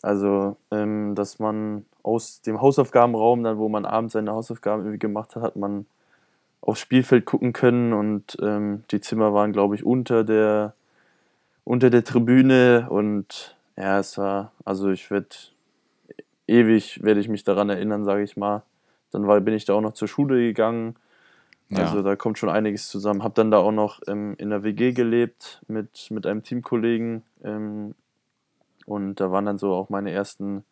[0.01, 5.35] Also, ähm, dass man aus dem Hausaufgabenraum, dann wo man abends seine Hausaufgaben irgendwie gemacht
[5.35, 5.85] hat, hat man
[6.61, 10.73] aufs Spielfeld gucken können und ähm, die Zimmer waren, glaube ich, unter der,
[11.63, 15.29] unter der Tribüne und ja, es war, also ich werde
[16.47, 18.63] ewig, werde ich mich daran erinnern, sage ich mal.
[19.11, 20.95] Dann war, bin ich da auch noch zur Schule gegangen.
[21.71, 22.03] Also ja.
[22.03, 23.23] da kommt schon einiges zusammen.
[23.23, 27.23] Habe dann da auch noch ähm, in der WG gelebt mit, mit einem Teamkollegen.
[27.43, 27.95] Ähm,
[28.85, 30.63] und da waren dann so auch meine ersten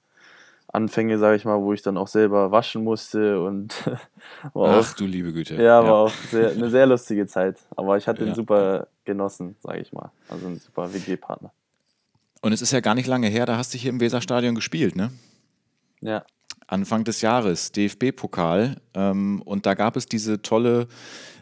[0.68, 3.74] Anfänge, sage ich mal, wo ich dann auch selber waschen musste und
[4.53, 5.55] war Ach auch, du liebe Güte.
[5.55, 5.93] Ja, war ja.
[5.93, 7.57] auch sehr, eine sehr lustige Zeit.
[7.76, 8.28] Aber ich hatte ja.
[8.28, 10.11] einen super Genossen, sage ich mal.
[10.28, 11.51] Also einen super WG-Partner.
[12.41, 14.95] Und es ist ja gar nicht lange her, da hast du hier im Weserstadion gespielt,
[14.95, 15.11] ne?
[16.01, 16.24] Ja.
[16.68, 18.76] Anfang des Jahres, DFB-Pokal.
[18.93, 20.88] Ähm, und da gab es diese tolle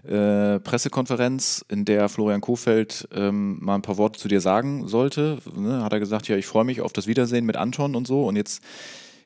[0.07, 5.39] äh, Pressekonferenz, in der Florian Kofeld ähm, mal ein paar Worte zu dir sagen sollte.
[5.55, 5.83] Ne?
[5.83, 8.25] Hat er gesagt, ja, ich freue mich auf das Wiedersehen mit Anton und so.
[8.27, 8.63] Und jetzt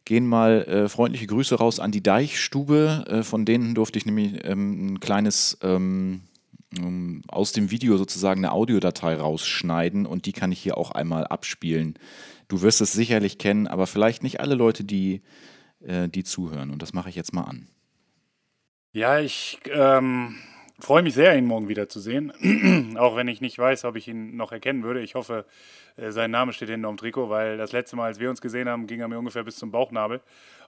[0.10, 3.06] gehen mal äh, freundliche Grüße raus an die Deichstube.
[3.08, 6.22] Äh, von denen durfte ich nämlich ähm, ein kleines ähm,
[6.76, 11.28] ähm, aus dem Video sozusagen eine Audiodatei rausschneiden und die kann ich hier auch einmal
[11.28, 11.94] abspielen.
[12.48, 15.22] Du wirst es sicherlich kennen, aber vielleicht nicht alle Leute, die,
[15.82, 16.72] äh, die zuhören.
[16.72, 17.68] Und das mache ich jetzt mal an.
[18.92, 20.38] Ja, ich ähm,
[20.80, 22.96] freue mich sehr, ihn morgen wiederzusehen.
[22.98, 25.02] auch wenn ich nicht weiß, ob ich ihn noch erkennen würde.
[25.02, 25.46] Ich hoffe,
[25.98, 28.42] äh, sein Name steht hinten auf dem Trikot, weil das letzte Mal, als wir uns
[28.42, 30.22] gesehen haben, ging er mir ungefähr bis zum Bauchnabel.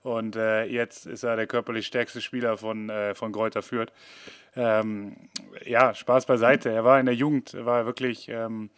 [0.03, 3.91] Und äh, jetzt ist er der körperlich stärkste Spieler von, äh, von Greuther Fürth.
[4.55, 5.15] Ähm,
[5.65, 6.69] ja, Spaß beiseite.
[6.69, 8.69] Er war in der Jugend, war wirklich ähm,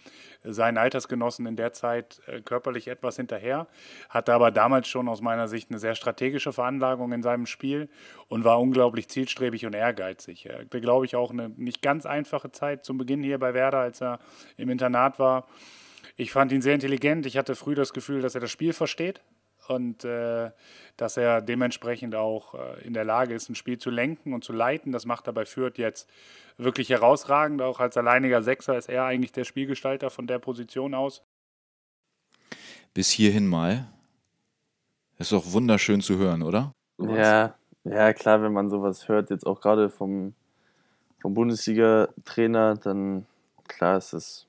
[0.44, 3.68] seinen Altersgenossen in der Zeit äh, körperlich etwas hinterher,
[4.10, 7.90] hatte aber damals schon aus meiner Sicht eine sehr strategische Veranlagung in seinem Spiel
[8.28, 10.46] und war unglaublich zielstrebig und ehrgeizig.
[10.46, 13.80] Er hatte, glaube ich, auch eine nicht ganz einfache Zeit zum Beginn hier bei Werder,
[13.80, 14.20] als er
[14.58, 15.48] im Internat war.
[16.16, 17.26] Ich fand ihn sehr intelligent.
[17.26, 19.22] Ich hatte früh das Gefühl, dass er das Spiel versteht
[19.68, 20.52] und äh,
[20.98, 24.54] dass er dementsprechend auch äh, in der Lage ist, ein Spiel zu lenken und zu
[24.54, 24.92] leiten.
[24.92, 26.10] Das macht er bei Fürth jetzt
[26.58, 27.62] wirklich herausragend.
[27.62, 31.24] Auch als alleiniger Sechser ist er eigentlich der Spielgestalter von der Position aus.
[32.94, 33.88] Bis hierhin mal.
[35.18, 36.74] Ist doch wunderschön zu hören, oder?
[37.00, 40.34] Ja, ja, klar, wenn man sowas hört, jetzt auch gerade vom,
[41.22, 43.26] vom Bundesliga-Trainer, dann
[43.68, 44.48] klar ist es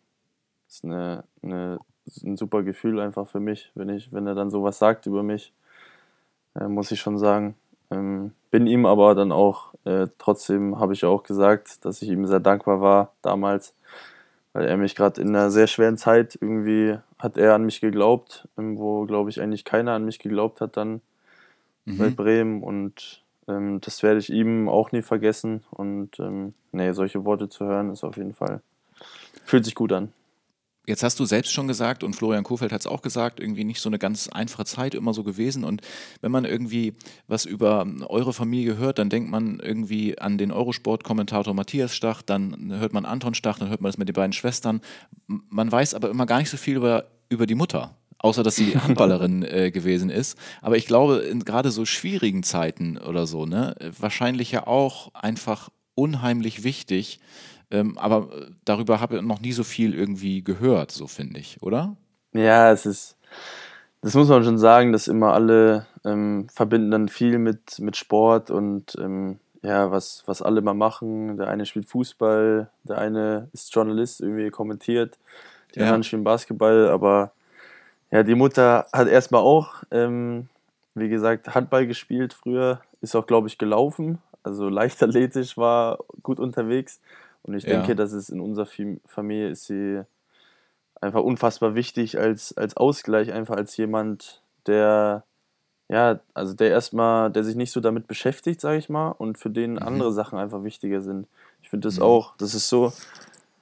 [0.75, 1.79] ist eine, eine,
[2.23, 5.53] ein super Gefühl einfach für mich, wenn ich, wenn er dann sowas sagt über mich,
[6.55, 7.55] äh, muss ich schon sagen.
[7.91, 12.27] Ähm, bin ihm aber dann auch, äh, trotzdem habe ich auch gesagt, dass ich ihm
[12.27, 13.75] sehr dankbar war damals,
[14.53, 18.49] weil er mich gerade in einer sehr schweren Zeit irgendwie hat er an mich geglaubt,
[18.59, 21.01] ähm, wo glaube ich eigentlich keiner an mich geglaubt hat dann
[21.85, 21.99] mhm.
[21.99, 25.65] bei Bremen und ähm, das werde ich ihm auch nie vergessen.
[25.71, 28.61] Und ähm, nee, solche Worte zu hören, ist auf jeden Fall,
[29.45, 30.13] fühlt sich gut an.
[30.87, 33.81] Jetzt hast du selbst schon gesagt und Florian Kofeld hat es auch gesagt, irgendwie nicht
[33.81, 35.65] so eine ganz einfache Zeit immer so gewesen.
[35.65, 35.81] Und
[36.21, 36.95] wenn man irgendwie
[37.27, 42.73] was über eure Familie hört, dann denkt man irgendwie an den Eurosport-Kommentator Matthias Stach, dann
[42.79, 44.83] hört man Anton Stach, dann hört man das mit den beiden Schwestern.
[45.27, 48.79] Man weiß aber immer gar nicht so viel über, über die Mutter außer dass sie
[48.79, 50.39] Handballerin äh, gewesen ist.
[50.63, 55.69] Aber ich glaube, in gerade so schwierigen Zeiten oder so, ne, wahrscheinlich ja auch einfach
[55.95, 57.21] unheimlich wichtig.
[57.75, 61.61] Ähm, aber äh, darüber habe ich noch nie so viel irgendwie gehört, so finde ich,
[61.61, 61.97] oder?
[62.33, 63.17] Ja, es ist,
[64.01, 68.53] das muss man schon sagen, dass immer alle ähm, verbinden dann viel mit, mit Sport
[68.53, 71.37] und ähm, ja, was, was alle mal machen.
[71.37, 75.19] Der eine spielt Fußball, der eine ist Journalist, irgendwie kommentiert,
[75.75, 75.87] die ja.
[75.87, 77.33] anderen spielen Basketball, aber
[78.13, 80.49] ja, die Mutter hat erstmal auch, ähm,
[80.95, 87.01] wie gesagt, Handball gespielt früher, ist auch, glaube ich, gelaufen, also leichtathletisch war gut unterwegs.
[87.45, 87.77] Und ich ja.
[87.77, 88.67] denke, dass es in unserer
[89.07, 90.03] Familie ist sie
[91.01, 95.25] einfach unfassbar wichtig als, als Ausgleich, einfach als jemand, der
[95.89, 99.51] ja, also der erstmal, der sich nicht so damit beschäftigt, sage ich mal, und für
[99.51, 99.83] den mhm.
[99.83, 101.27] andere Sachen einfach wichtiger sind.
[101.63, 102.05] Ich finde das mhm.
[102.05, 102.93] auch, das ist so,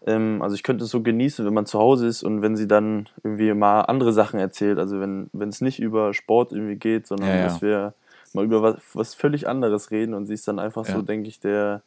[0.06, 2.68] ähm, also ich könnte es so genießen, wenn man zu Hause ist und wenn sie
[2.68, 4.78] dann irgendwie mal andere Sachen erzählt.
[4.78, 7.44] Also wenn es nicht über Sport irgendwie geht, sondern ja, ja.
[7.44, 7.94] dass wir
[8.32, 10.94] mal über was, was völlig anderes reden und sie ist dann einfach ja.
[10.94, 11.82] so, denke ich, der,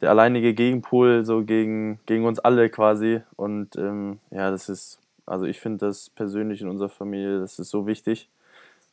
[0.00, 3.22] der alleinige Gegenpol so gegen, gegen uns alle quasi.
[3.36, 7.70] Und ähm, ja, das ist, also ich finde das persönlich in unserer Familie, das ist
[7.70, 8.28] so wichtig.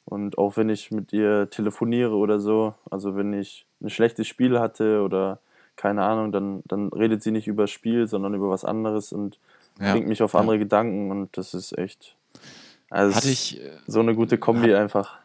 [0.05, 4.59] Und auch wenn ich mit ihr telefoniere oder so, also wenn ich ein schlechtes Spiel
[4.59, 5.39] hatte oder
[5.75, 9.39] keine Ahnung, dann, dann redet sie nicht über das Spiel, sondern über was anderes und
[9.79, 9.93] ja.
[9.93, 10.63] bringt mich auf andere ja.
[10.63, 12.15] Gedanken und das ist echt
[12.93, 15.17] also hatte ich, so eine gute Kombi hat, einfach.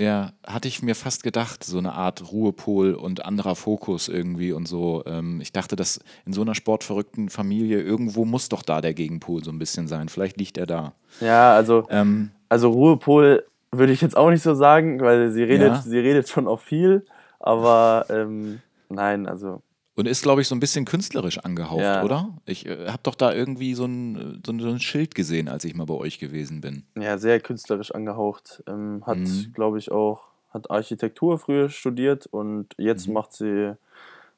[0.00, 4.68] Ja, hatte ich mir fast gedacht, so eine Art Ruhepol und anderer Fokus irgendwie und
[4.68, 5.02] so.
[5.06, 9.42] Ähm, ich dachte, dass in so einer sportverrückten Familie irgendwo muss doch da der Gegenpol
[9.42, 10.08] so ein bisschen sein.
[10.08, 10.92] Vielleicht liegt er da.
[11.20, 15.68] Ja, also, ähm, also Ruhepol würde ich jetzt auch nicht so sagen, weil sie redet,
[15.68, 15.82] ja.
[15.82, 17.04] sie redet schon auch viel,
[17.40, 19.62] aber ähm, nein, also
[19.98, 22.04] und ist, glaube ich, so ein bisschen künstlerisch angehaucht, ja.
[22.04, 22.28] oder?
[22.46, 25.86] Ich äh, habe doch da irgendwie so ein, so, ein, Schild gesehen, als ich mal
[25.86, 26.84] bei euch gewesen bin.
[26.96, 28.62] Ja, sehr künstlerisch angehaucht.
[28.68, 29.52] Ähm, hat, mhm.
[29.54, 33.14] glaube ich, auch hat Architektur früher studiert und jetzt mhm.
[33.14, 33.74] macht sie,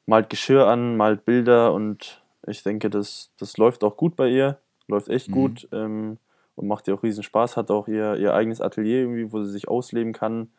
[0.07, 4.57] malt Geschirr an, malt Bilder und ich denke, das, das läuft auch gut bei ihr.
[4.87, 5.33] Läuft echt mhm.
[5.33, 6.17] gut ähm,
[6.55, 7.55] und macht ihr auch riesen Spaß.
[7.55, 10.49] Hat auch ihr, ihr eigenes Atelier irgendwie, wo sie sich ausleben kann.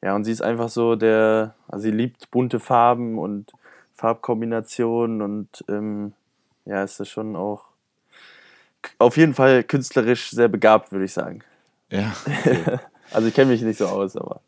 [0.00, 3.50] Ja, und sie ist einfach so der, also sie liebt bunte Farben und
[4.04, 6.12] Farbkombinationen und ähm,
[6.66, 7.64] ja, ist das schon auch
[8.98, 11.42] auf jeden Fall künstlerisch sehr begabt, würde ich sagen.
[11.90, 12.12] Ja.
[12.26, 12.78] Okay.
[13.12, 14.42] also ich kenne mich nicht so aus, aber.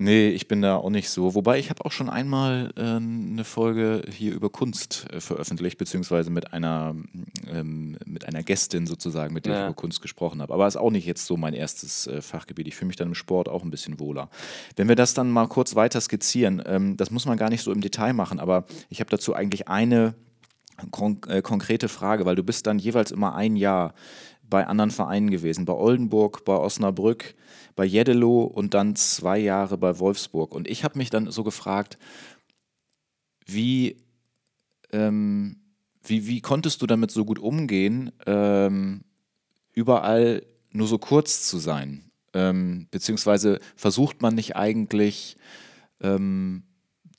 [0.00, 1.34] Nee, ich bin da auch nicht so.
[1.34, 6.30] Wobei ich habe auch schon einmal äh, eine Folge hier über Kunst äh, veröffentlicht, beziehungsweise
[6.30, 6.94] mit einer,
[7.50, 9.58] ähm, mit einer Gästin sozusagen, mit der ja.
[9.60, 10.54] ich über Kunst gesprochen habe.
[10.54, 12.68] Aber ist auch nicht jetzt so mein erstes äh, Fachgebiet.
[12.68, 14.30] Ich fühle mich dann im Sport auch ein bisschen wohler.
[14.76, 17.72] Wenn wir das dann mal kurz weiter skizzieren, ähm, das muss man gar nicht so
[17.72, 20.14] im Detail machen, aber ich habe dazu eigentlich eine
[20.92, 23.94] kon äh, konkrete Frage, weil du bist dann jeweils immer ein Jahr
[24.48, 27.34] bei anderen Vereinen gewesen, bei Oldenburg, bei Osnabrück,
[27.78, 30.52] bei Jeddelo und dann zwei Jahre bei Wolfsburg.
[30.52, 31.96] Und ich habe mich dann so gefragt,
[33.46, 33.98] wie,
[34.90, 35.60] ähm,
[36.02, 39.04] wie, wie konntest du damit so gut umgehen, ähm,
[39.74, 42.10] überall nur so kurz zu sein?
[42.34, 45.36] Ähm, beziehungsweise versucht man nicht eigentlich
[46.00, 46.64] ähm,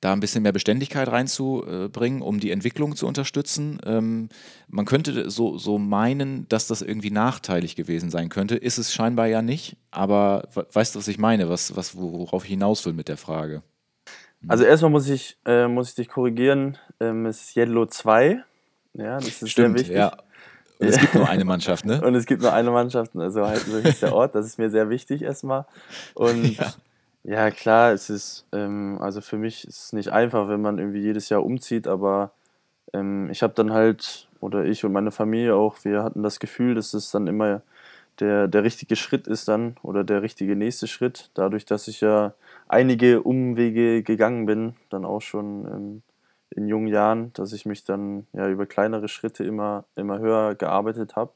[0.01, 3.79] da ein bisschen mehr Beständigkeit reinzubringen, um die Entwicklung zu unterstützen.
[3.85, 4.29] Ähm,
[4.67, 8.55] man könnte so, so meinen, dass das irgendwie nachteilig gewesen sein könnte.
[8.55, 12.51] Ist es scheinbar ja nicht, aber weißt du, was ich meine, was, was, worauf ich
[12.51, 13.61] hinaus will mit der Frage?
[14.41, 14.51] Hm.
[14.51, 18.43] Also erstmal muss ich, äh, muss ich dich korrigieren, ähm, es ist Yellow 2.
[18.93, 19.95] Ja, das ist Stimmt, sehr wichtig.
[19.97, 20.17] Ja.
[20.79, 22.01] Und es gibt nur eine Mannschaft, ne?
[22.05, 24.69] Und es gibt nur eine Mannschaft, also halt so ist der Ort, das ist mir
[24.69, 25.65] sehr wichtig erstmal.
[26.13, 26.73] Und ja.
[27.23, 31.01] Ja, klar, es ist, ähm, also für mich ist es nicht einfach, wenn man irgendwie
[31.01, 32.31] jedes Jahr umzieht, aber
[32.93, 36.75] ähm, ich habe dann halt, oder ich und meine Familie auch, wir hatten das Gefühl,
[36.75, 37.61] dass es dann immer
[38.19, 42.33] der, der richtige Schritt ist dann oder der richtige nächste Schritt, dadurch, dass ich ja
[42.69, 46.03] einige Umwege gegangen bin, dann auch schon ähm,
[46.51, 51.15] in jungen Jahren, dass ich mich dann ja über kleinere Schritte immer, immer höher gearbeitet
[51.15, 51.33] habe.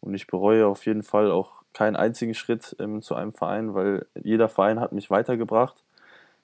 [0.00, 4.06] Und ich bereue auf jeden Fall auch keinen einzigen Schritt ähm, zu einem Verein, weil
[4.14, 5.82] jeder Verein hat mich weitergebracht,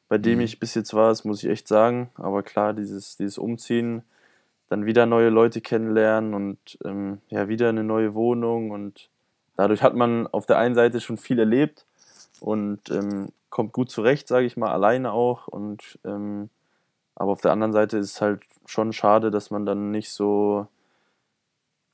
[0.09, 0.45] bei dem mhm.
[0.45, 2.11] ich bis jetzt war, das muss ich echt sagen.
[2.14, 4.03] Aber klar, dieses, dieses Umziehen,
[4.68, 9.09] dann wieder neue Leute kennenlernen und ähm, ja, wieder eine neue Wohnung und
[9.57, 11.85] dadurch hat man auf der einen Seite schon viel erlebt
[12.41, 15.49] und ähm, kommt gut zurecht, sage ich mal, alleine auch.
[15.49, 16.51] Und ähm,
[17.14, 20.66] aber auf der anderen Seite ist es halt schon schade, dass man dann nicht so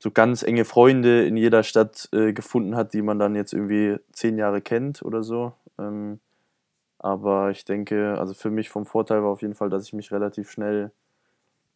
[0.01, 3.97] so ganz enge Freunde in jeder Stadt äh, gefunden hat, die man dann jetzt irgendwie
[4.11, 5.53] zehn Jahre kennt oder so.
[5.77, 6.19] Ähm,
[6.97, 10.11] aber ich denke, also für mich vom Vorteil war auf jeden Fall, dass ich mich
[10.11, 10.91] relativ schnell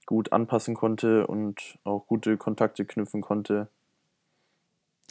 [0.08, 3.68] gut anpassen konnte und auch gute Kontakte knüpfen konnte.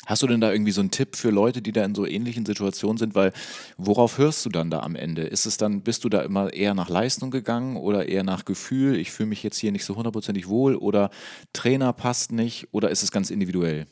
[0.06, 2.44] Hast du denn da irgendwie so einen Tipp für Leute, die da in so ähnlichen
[2.44, 3.14] Situationen sind?
[3.14, 3.32] Weil
[3.78, 5.22] worauf hörst du dann da am Ende?
[5.22, 8.96] Ist es dann, bist du da immer eher nach Leistung gegangen oder eher nach Gefühl,
[8.96, 11.10] ich fühle mich jetzt hier nicht so hundertprozentig wohl oder
[11.54, 13.86] Trainer passt nicht oder ist es ganz individuell?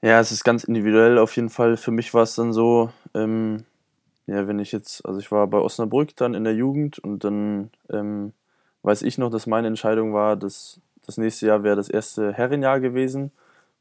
[0.00, 1.76] Ja, es ist ganz individuell auf jeden Fall.
[1.76, 3.64] Für mich war es dann so, ähm,
[4.26, 7.70] ja, wenn ich jetzt, also ich war bei Osnabrück dann in der Jugend und dann
[7.90, 8.32] ähm,
[8.82, 12.78] weiß ich noch, dass meine Entscheidung war, dass das nächste Jahr wäre das erste Herrenjahr
[12.78, 13.32] gewesen.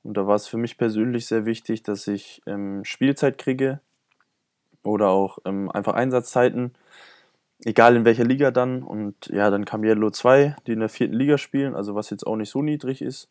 [0.08, 3.82] Und da war es für mich persönlich sehr wichtig, dass ich ähm, Spielzeit kriege
[4.82, 6.72] oder auch ähm, einfach Einsatzzeiten,
[7.66, 8.84] egal in welcher Liga dann.
[8.84, 12.26] Und ja, dann kam Yellow 2, die in der vierten Liga spielen, also was jetzt
[12.26, 13.28] auch nicht so niedrig ist.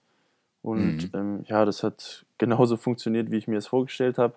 [0.60, 1.18] Und mhm.
[1.18, 4.34] ähm, ja, das hat genauso funktioniert, wie ich mir es vorgestellt habe.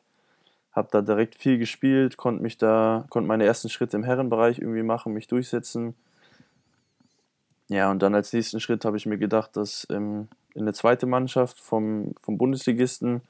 [0.72, 4.84] Habe da direkt viel gespielt, konnte mich da, konnte meine ersten Schritte im Herrenbereich irgendwie
[4.84, 5.94] machen, mich durchsetzen.
[7.68, 11.06] Ja, und dann als nächsten Schritt habe ich mir gedacht, dass ähm, in eine zweite
[11.06, 13.22] Mannschaft vom, vom Bundesligisten,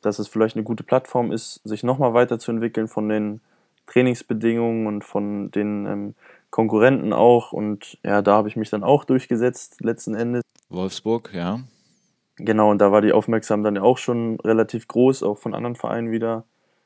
[0.00, 3.40] dass es vielleicht eine gute Plattform ist, sich nochmal weiterzuentwickeln von den
[3.86, 6.14] Trainingsbedingungen und von den ähm,
[6.50, 7.52] Konkurrenten auch.
[7.52, 10.42] Und ja, da habe ich mich dann auch durchgesetzt, letzten Endes.
[10.68, 11.60] Wolfsburg, ja.
[12.36, 15.74] Genau, und da war die Aufmerksamkeit dann ja auch schon relativ groß, auch von anderen
[15.74, 16.44] Vereinen wieder.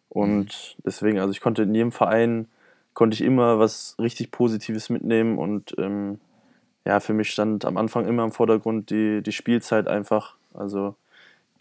[0.09, 0.83] Und mhm.
[0.87, 2.47] deswegen, also ich konnte in jedem Verein,
[2.95, 6.21] konnte ich immer was richtig Positives mitnehmen und ähm,
[6.85, 10.37] ja, für mich stand am Anfang immer im Vordergrund die, die Spielzeit einfach.
[10.55, 10.97] Also,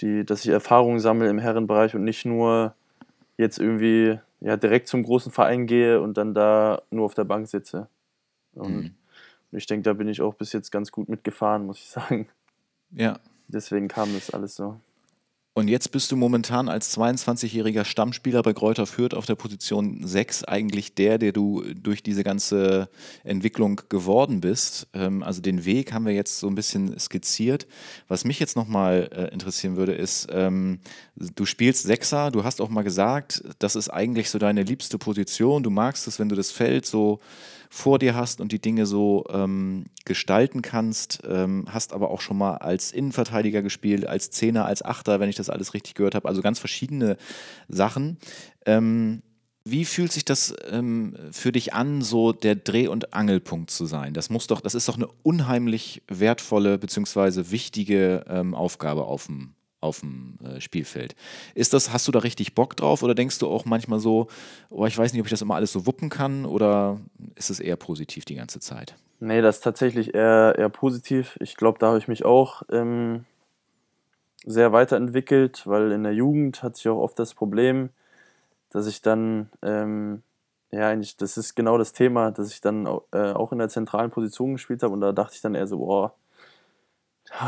[0.01, 2.73] die, dass ich Erfahrungen sammle im Herrenbereich und nicht nur
[3.37, 7.47] jetzt irgendwie ja, direkt zum großen Verein gehe und dann da nur auf der Bank
[7.47, 7.87] sitze.
[8.55, 8.95] Und mhm.
[9.51, 12.27] ich denke, da bin ich auch bis jetzt ganz gut mitgefahren, muss ich sagen.
[12.91, 13.19] Ja.
[13.47, 14.79] Deswegen kam das alles so.
[15.53, 20.45] Und jetzt bist du momentan als 22-jähriger Stammspieler bei Kräuter Fürth auf der Position 6
[20.45, 22.87] eigentlich der, der du durch diese ganze
[23.25, 24.87] Entwicklung geworden bist.
[24.93, 27.67] Ähm, also den Weg haben wir jetzt so ein bisschen skizziert.
[28.07, 30.79] Was mich jetzt nochmal äh, interessieren würde, ist, ähm,
[31.17, 35.63] du spielst Sechser, du hast auch mal gesagt, das ist eigentlich so deine liebste Position.
[35.63, 37.19] Du magst es, wenn du das Feld so
[37.73, 41.21] vor dir hast und die Dinge so ähm, gestalten kannst.
[41.25, 45.37] Ähm, hast aber auch schon mal als Innenverteidiger gespielt, als Zehner, als Achter, wenn ich
[45.37, 46.27] das alles richtig gehört habe.
[46.27, 47.15] Also ganz verschiedene
[47.69, 48.17] Sachen.
[48.65, 49.21] Ähm,
[49.63, 54.13] wie fühlt sich das ähm, für dich an, so der Dreh- und Angelpunkt zu sein?
[54.13, 57.51] Das muss doch, das ist doch eine unheimlich wertvolle bzw.
[57.51, 61.15] wichtige ähm, Aufgabe auf dem auf dem äh, Spielfeld.
[61.55, 64.27] Ist das, hast du da richtig Bock drauf oder denkst du auch manchmal so,
[64.69, 66.99] oh, ich weiß nicht, ob ich das immer alles so wuppen kann oder
[67.35, 68.95] ist es eher positiv die ganze Zeit?
[69.19, 71.37] Nee, das ist tatsächlich eher, eher positiv.
[71.41, 73.25] Ich glaube, da habe ich mich auch ähm,
[74.45, 77.89] sehr weiterentwickelt, weil in der Jugend hatte ich auch oft das Problem,
[78.69, 80.23] dass ich dann, ähm,
[80.71, 84.09] ja, eigentlich, das ist genau das Thema, dass ich dann äh, auch in der zentralen
[84.09, 86.15] Position gespielt habe und da dachte ich dann eher so, boah,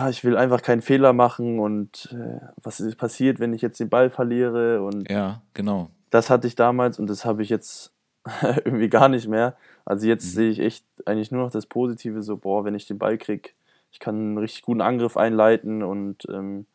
[0.10, 3.90] ich will einfach keinen Fehler machen und äh, was ist passiert, wenn ich jetzt den
[3.90, 5.90] Ball verliere und ja, genau.
[6.10, 7.92] Das hatte ich damals und das habe ich jetzt
[8.42, 9.56] irgendwie gar nicht mehr.
[9.86, 10.30] Also jetzt mhm.
[10.30, 13.50] sehe ich echt eigentlich nur noch das Positive, so boah, wenn ich den Ball kriege,
[13.92, 16.66] ich kann einen richtig guten Angriff einleiten und ähm,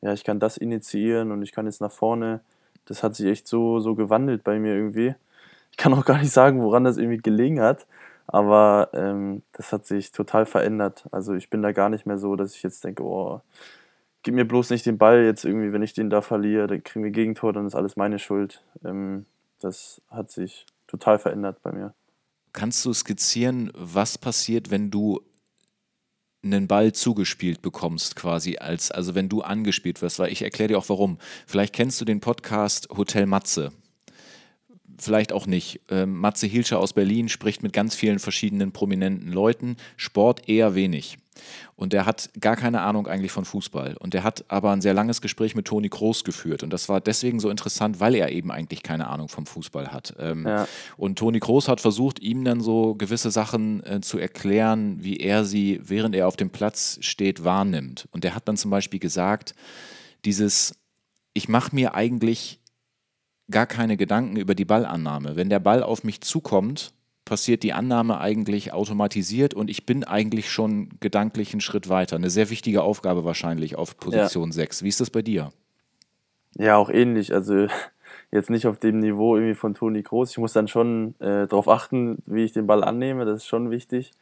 [0.00, 2.40] ja, ich kann das initiieren und ich kann jetzt nach vorne.
[2.84, 5.14] Das hat sich echt so, so gewandelt bei mir irgendwie.
[5.70, 7.86] Ich kann auch gar nicht sagen, woran das irgendwie gelegen hat.
[8.28, 11.06] Aber ähm, das hat sich total verändert.
[11.10, 13.40] Also ich bin da gar nicht mehr so, dass ich jetzt denke, oh,
[14.22, 17.04] gib mir bloß nicht den Ball jetzt irgendwie, wenn ich den da verliere, dann kriegen
[17.04, 18.62] wir Gegentor, dann ist alles meine Schuld.
[18.84, 19.24] Ähm,
[19.60, 21.94] das hat sich total verändert bei mir.
[22.52, 25.20] Kannst du skizzieren, was passiert, wenn du
[26.44, 30.78] einen Ball zugespielt bekommst, quasi als, also wenn du angespielt wirst, weil ich erkläre dir
[30.78, 31.18] auch warum.
[31.46, 33.72] Vielleicht kennst du den Podcast Hotel Matze
[34.98, 35.80] vielleicht auch nicht.
[35.90, 41.18] Ähm, Matze Hilscher aus Berlin spricht mit ganz vielen verschiedenen prominenten Leuten, Sport eher wenig.
[41.76, 43.96] Und der hat gar keine Ahnung eigentlich von Fußball.
[43.98, 46.62] Und der hat aber ein sehr langes Gespräch mit Toni Kroos geführt.
[46.62, 50.14] Und das war deswegen so interessant, weil er eben eigentlich keine Ahnung vom Fußball hat.
[50.18, 50.66] Ähm, ja.
[50.96, 55.44] Und Toni Kroos hat versucht, ihm dann so gewisse Sachen äh, zu erklären, wie er
[55.44, 58.08] sie, während er auf dem Platz steht, wahrnimmt.
[58.10, 59.54] Und der hat dann zum Beispiel gesagt,
[60.24, 60.74] dieses,
[61.34, 62.57] ich mache mir eigentlich
[63.50, 65.36] gar keine Gedanken über die Ballannahme.
[65.36, 66.92] Wenn der Ball auf mich zukommt,
[67.24, 72.16] passiert die Annahme eigentlich automatisiert und ich bin eigentlich schon gedanklich einen Schritt weiter.
[72.16, 74.54] Eine sehr wichtige Aufgabe wahrscheinlich auf Position ja.
[74.54, 74.82] 6.
[74.82, 75.52] Wie ist das bei dir?
[76.56, 77.34] Ja, auch ähnlich.
[77.34, 77.66] Also
[78.30, 80.30] jetzt nicht auf dem Niveau irgendwie von Toni Groß.
[80.30, 83.70] Ich muss dann schon äh, darauf achten, wie ich den Ball annehme, das ist schon
[83.70, 84.12] wichtig.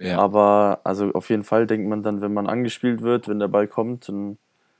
[0.00, 0.18] Ja.
[0.18, 3.68] Aber also auf jeden Fall denkt man dann, wenn man angespielt wird, wenn der Ball
[3.68, 4.38] kommt, dann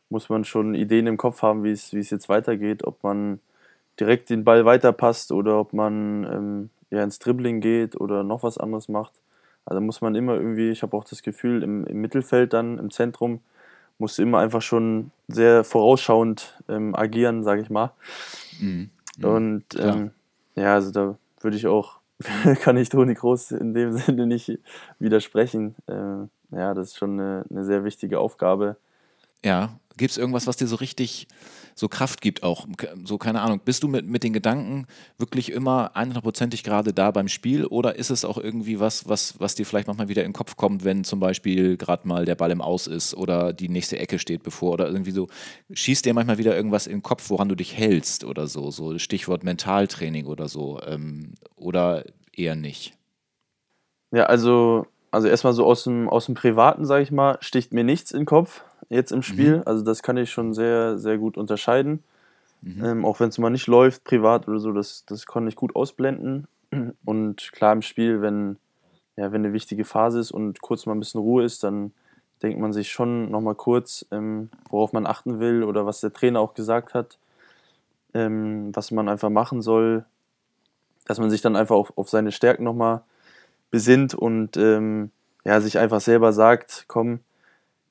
[0.09, 3.39] muss man schon Ideen im Kopf haben, wie es, wie es jetzt weitergeht, ob man
[4.01, 8.59] direkt den Ball weiterpasst oder ob man ähm, ja, ins Dribbling geht oder noch was
[8.59, 9.13] anderes macht.
[9.65, 12.91] Also muss man immer irgendwie, ich habe auch das Gefühl, im, im Mittelfeld dann, im
[12.91, 13.41] Zentrum,
[13.99, 17.93] muss immer einfach schon sehr vorausschauend ähm, agieren, sage ich mal.
[18.59, 18.91] Mhm.
[19.19, 19.25] Mhm.
[19.25, 20.11] Und ähm,
[20.57, 22.01] ja, also da würde ich auch,
[22.63, 24.59] kann ich Toni Groß in dem Sinne nicht
[24.99, 25.77] widersprechen.
[25.87, 28.77] Äh, ja, das ist schon eine, eine sehr wichtige Aufgabe.
[29.45, 31.29] Ja, gibt es irgendwas, was dir so richtig
[31.81, 32.67] so Kraft gibt auch.
[33.05, 37.27] So, keine Ahnung, bist du mit, mit den Gedanken wirklich immer 100%ig gerade da beim
[37.27, 40.35] Spiel oder ist es auch irgendwie was, was, was dir vielleicht manchmal wieder in den
[40.35, 43.99] Kopf kommt, wenn zum Beispiel gerade mal der Ball im Aus ist oder die nächste
[43.99, 45.29] Ecke steht bevor oder irgendwie so,
[45.73, 48.99] schießt dir manchmal wieder irgendwas in den Kopf, woran du dich hältst oder so, so
[48.99, 52.05] Stichwort Mentaltraining oder so ähm, oder
[52.37, 52.93] eher nicht?
[54.13, 57.85] Ja, also, also erstmal so aus dem, aus dem Privaten, sage ich mal, sticht mir
[57.85, 59.59] nichts in den Kopf jetzt im Spiel.
[59.59, 59.63] Mhm.
[59.65, 62.03] Also das kann ich schon sehr, sehr gut unterscheiden.
[62.63, 62.85] Mhm.
[62.85, 65.75] Ähm, auch wenn es mal nicht läuft, privat oder so, das, das kann ich gut
[65.75, 66.47] ausblenden.
[67.05, 68.57] Und klar im Spiel, wenn,
[69.17, 71.93] ja, wenn eine wichtige Phase ist und kurz mal ein bisschen Ruhe ist, dann
[72.43, 76.41] denkt man sich schon nochmal kurz, ähm, worauf man achten will oder was der Trainer
[76.41, 77.19] auch gesagt hat,
[78.15, 80.05] ähm, was man einfach machen soll,
[81.07, 83.03] dass man sich dann einfach auf, auf seine Stärken nochmal
[83.71, 85.11] besinnt und ähm,
[85.45, 87.21] ja, sich einfach selber sagt, komm,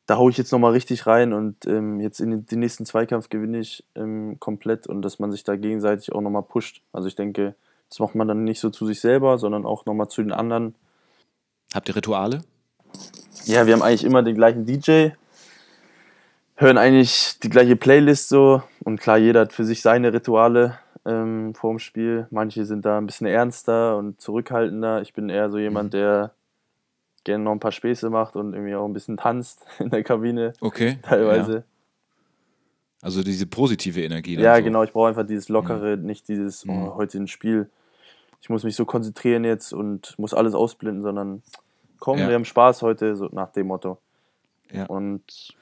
[0.09, 3.59] da haue ich jetzt nochmal richtig rein und ähm, jetzt in den, nächsten Zweikampf gewinne
[3.59, 6.81] ich ähm, komplett und dass man sich da gegenseitig auch nochmal pusht.
[6.91, 7.53] Also ich denke,
[7.89, 10.73] das macht man dann nicht so zu sich selber, sondern auch nochmal zu den anderen.
[11.75, 12.41] Habt ihr Rituale?
[13.45, 15.09] Ja, wir haben eigentlich immer den gleichen DJ,
[16.55, 21.53] hören eigentlich die gleiche Playlist so und klar, jeder hat für sich seine Rituale ähm,
[21.53, 22.25] vor dem Spiel.
[22.31, 25.03] Manche sind da ein bisschen ernster und zurückhaltender.
[25.03, 25.97] Ich bin eher so jemand, mhm.
[25.97, 26.31] der
[27.29, 30.53] gerne noch ein paar Späße macht und irgendwie auch ein bisschen tanzt in der Kabine.
[30.61, 30.97] Okay.
[31.03, 31.53] Teilweise.
[31.53, 31.63] Ja.
[33.01, 34.35] Also diese positive Energie.
[34.35, 34.63] ja, so.
[34.63, 34.83] genau.
[34.83, 36.05] Ich brauche einfach dieses Lockere, mhm.
[36.05, 36.95] nicht dieses, oh, mhm.
[36.95, 37.69] heute ein Spiel.
[38.41, 41.43] Ich muss mich so konzentrieren jetzt und muss alles ausblenden, sondern
[41.99, 42.27] komm, ja.
[42.27, 43.99] wir haben Spaß heute, so nach dem Motto.
[44.71, 44.85] Ja.
[44.87, 45.55] Und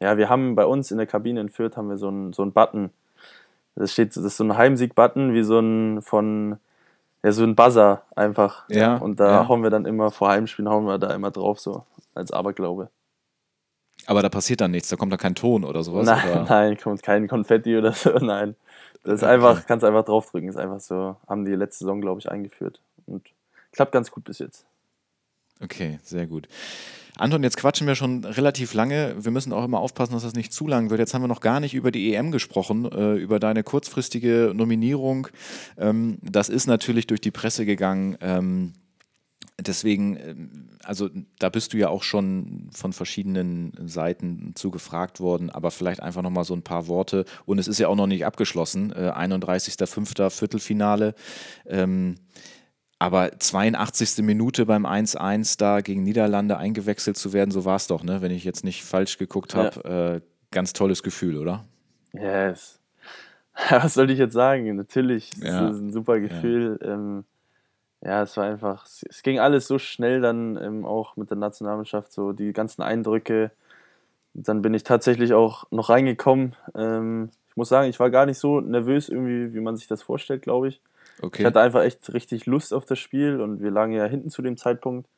[0.00, 2.42] ja, wir haben bei uns in der Kabine in Fürth haben wir so einen, so
[2.42, 2.90] einen Button.
[3.76, 6.58] Das steht, das ist so ein Heimsieg-Button, wie so ein von
[7.22, 8.68] ja, so ein Buzzer einfach.
[8.68, 8.96] Ja.
[8.96, 9.48] Und da ja.
[9.48, 12.90] hauen wir dann immer vor Heimspielen, hauen wir da immer drauf, so als Aberglaube.
[14.06, 16.06] Aber da passiert dann nichts, da kommt da kein Ton oder sowas?
[16.06, 16.44] Nein, oder?
[16.48, 18.54] nein, kommt kein Konfetti oder so, nein.
[19.04, 22.30] Das ist einfach, kannst einfach draufdrücken, ist einfach so, haben die letzte Saison, glaube ich,
[22.30, 22.80] eingeführt.
[23.06, 23.26] Und
[23.72, 24.66] klappt ganz gut bis jetzt.
[25.60, 26.48] Okay, sehr gut.
[27.18, 29.16] Anton, jetzt quatschen wir schon relativ lange.
[29.18, 31.00] Wir müssen auch immer aufpassen, dass das nicht zu lang wird.
[31.00, 35.26] Jetzt haben wir noch gar nicht über die EM gesprochen, äh, über deine kurzfristige Nominierung.
[35.76, 38.16] Ähm, das ist natürlich durch die Presse gegangen.
[38.20, 38.72] Ähm,
[39.60, 45.50] deswegen, ähm, also da bist du ja auch schon von verschiedenen Seiten zu gefragt worden,
[45.50, 47.24] aber vielleicht einfach nochmal so ein paar Worte.
[47.46, 48.92] Und es ist ja auch noch nicht abgeschlossen.
[48.92, 50.30] Äh, 31.05.
[50.30, 51.16] Viertelfinale.
[51.66, 52.14] Ähm,
[52.98, 54.24] aber 82.
[54.24, 58.22] Minute beim 1-1 da gegen Niederlande eingewechselt zu werden, so war es doch, ne?
[58.22, 59.80] wenn ich jetzt nicht falsch geguckt habe.
[59.84, 60.14] Ja.
[60.16, 60.20] Äh,
[60.50, 61.64] ganz tolles Gefühl, oder?
[62.12, 62.80] Yes.
[63.70, 64.74] Was soll ich jetzt sagen?
[64.76, 65.68] Natürlich, ja.
[65.68, 66.78] es ist ein super Gefühl.
[66.82, 66.94] Ja.
[66.94, 67.24] Ähm,
[68.00, 72.12] ja, es war einfach, es ging alles so schnell dann ähm, auch mit der Nationalmannschaft,
[72.12, 73.50] so die ganzen Eindrücke.
[74.34, 76.54] Dann bin ich tatsächlich auch noch reingekommen.
[76.76, 80.02] Ähm, ich muss sagen, ich war gar nicht so nervös irgendwie, wie man sich das
[80.02, 80.80] vorstellt, glaube ich.
[81.20, 81.42] Okay.
[81.42, 84.42] Ich hatte einfach echt richtig Lust auf das Spiel und wir lagen ja hinten zu
[84.42, 85.08] dem Zeitpunkt.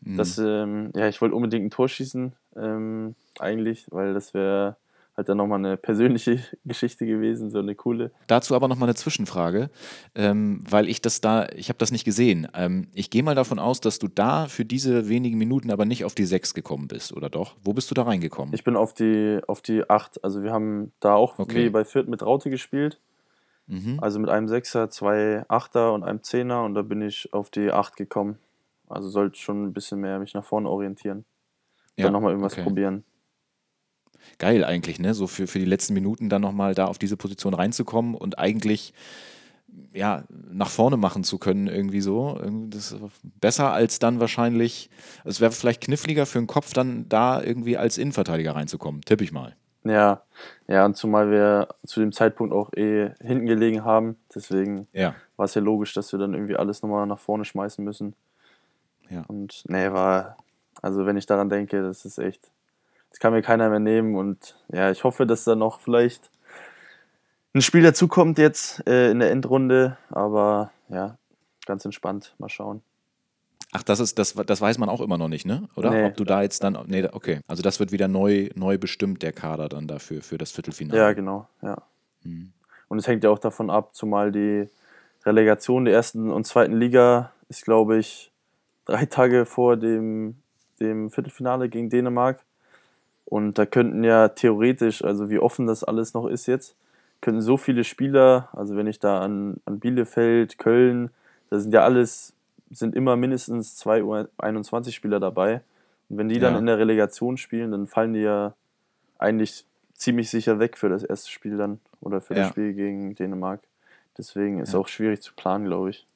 [0.00, 0.16] Mhm.
[0.16, 4.76] Dass, ähm, ja, ich wollte unbedingt ein Tor schießen, ähm, eigentlich, weil das wäre
[5.16, 8.10] halt dann nochmal eine persönliche Geschichte gewesen, so eine coole.
[8.26, 9.70] Dazu aber nochmal eine Zwischenfrage,
[10.14, 12.48] ähm, weil ich das da, ich habe das nicht gesehen.
[12.54, 16.04] Ähm, ich gehe mal davon aus, dass du da für diese wenigen Minuten aber nicht
[16.04, 17.54] auf die 6 gekommen bist, oder doch?
[17.62, 18.54] Wo bist du da reingekommen?
[18.54, 20.24] Ich bin auf die, auf die 8.
[20.24, 21.66] Also wir haben da auch okay.
[21.66, 22.98] wie bei Fürth mit Raute gespielt.
[23.66, 23.98] Mhm.
[24.00, 27.70] Also mit einem Sechser, zwei Achter und einem Zehner und da bin ich auf die
[27.70, 28.38] Acht gekommen.
[28.88, 31.24] Also sollte schon ein bisschen mehr mich nach vorne orientieren.
[31.96, 32.62] Ja, dann nochmal irgendwas okay.
[32.62, 33.04] probieren.
[34.38, 35.14] Geil eigentlich, ne?
[35.14, 38.94] So für, für die letzten Minuten dann nochmal da auf diese Position reinzukommen und eigentlich
[39.92, 42.40] ja, nach vorne machen zu können, irgendwie so.
[42.68, 44.90] Das ist besser als dann wahrscheinlich,
[45.24, 49.32] es wäre vielleicht kniffliger für den Kopf, dann da irgendwie als Innenverteidiger reinzukommen, tippe ich
[49.32, 49.56] mal.
[49.84, 50.22] Ja,
[50.66, 55.14] ja, und zumal wir zu dem Zeitpunkt auch eh hinten gelegen haben, deswegen ja.
[55.36, 58.14] war es ja logisch, dass wir dann irgendwie alles nochmal nach vorne schmeißen müssen.
[59.10, 59.24] Ja.
[59.28, 60.38] Und nee, war,
[60.80, 62.50] also wenn ich daran denke, das ist echt,
[63.10, 66.30] das kann mir keiner mehr nehmen und ja, ich hoffe, dass da noch vielleicht
[67.52, 71.18] ein Spiel dazukommt jetzt äh, in der Endrunde, aber ja,
[71.66, 72.34] ganz entspannt.
[72.38, 72.82] Mal schauen.
[73.76, 75.68] Ach, das ist, das, das weiß man auch immer noch nicht, ne?
[75.74, 75.90] Oder?
[75.90, 76.04] Nee.
[76.04, 76.78] Ob du da jetzt dann.
[76.86, 77.40] Nee, okay.
[77.48, 81.00] Also das wird wieder neu, neu bestimmt, der Kader dann dafür, für das Viertelfinale.
[81.00, 81.82] Ja, genau, ja.
[82.22, 82.52] Hm.
[82.86, 84.68] Und es hängt ja auch davon ab, zumal die
[85.26, 88.30] Relegation der ersten und zweiten Liga ist, glaube ich,
[88.84, 90.36] drei Tage vor dem,
[90.78, 92.44] dem Viertelfinale gegen Dänemark.
[93.24, 96.76] Und da könnten ja theoretisch, also wie offen das alles noch ist jetzt,
[97.20, 101.10] könnten so viele Spieler, also wenn ich da an, an Bielefeld, Köln,
[101.50, 102.34] da sind ja alles,
[102.76, 105.62] sind immer mindestens zwei U21 Spieler dabei.
[106.08, 106.58] Und wenn die dann Ja.
[106.58, 108.54] in der Relegation spielen, dann fallen die ja
[109.18, 109.64] eigentlich
[109.94, 112.40] ziemlich sicher weg für das erste Spiel dann oder für Ja.
[112.42, 113.60] das Spiel gegen Dänemark.
[114.18, 114.78] Deswegen ist Ja.
[114.80, 116.06] auch schwierig zu planen, glaube ich.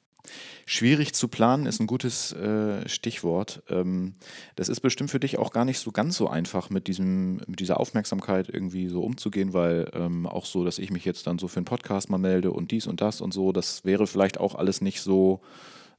[0.65, 3.63] Schwierig zu planen ist ein gutes äh, Stichwort.
[3.69, 4.13] Ähm,
[4.57, 7.59] das ist bestimmt für dich auch gar nicht so ganz so einfach, mit, diesem, mit
[7.61, 11.47] dieser Aufmerksamkeit irgendwie so umzugehen, weil ähm, auch so, dass ich mich jetzt dann so
[11.47, 14.55] für einen Podcast mal melde und dies und das und so, das wäre vielleicht auch
[14.55, 15.39] alles nicht so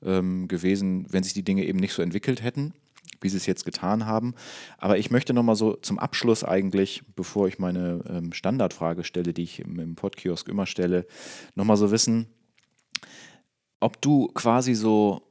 [0.05, 2.75] ähm, gewesen, wenn sich die Dinge eben nicht so entwickelt hätten,
[3.21, 4.35] wie sie es jetzt getan haben.
[4.79, 9.43] Aber ich möchte nochmal so zum Abschluss eigentlich, bevor ich meine ähm, Standardfrage stelle, die
[9.43, 11.07] ich im, im Podkiosk immer stelle,
[11.55, 12.27] nochmal so wissen,
[13.81, 15.23] ob du quasi so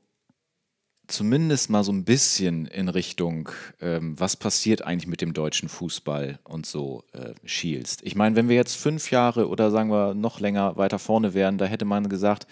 [1.09, 3.49] zumindest mal so ein bisschen in Richtung,
[3.81, 8.03] ähm, was passiert eigentlich mit dem deutschen Fußball und so äh, schielst.
[8.03, 11.57] Ich meine, wenn wir jetzt fünf Jahre oder sagen wir noch länger weiter vorne wären,
[11.57, 12.47] da hätte man gesagt,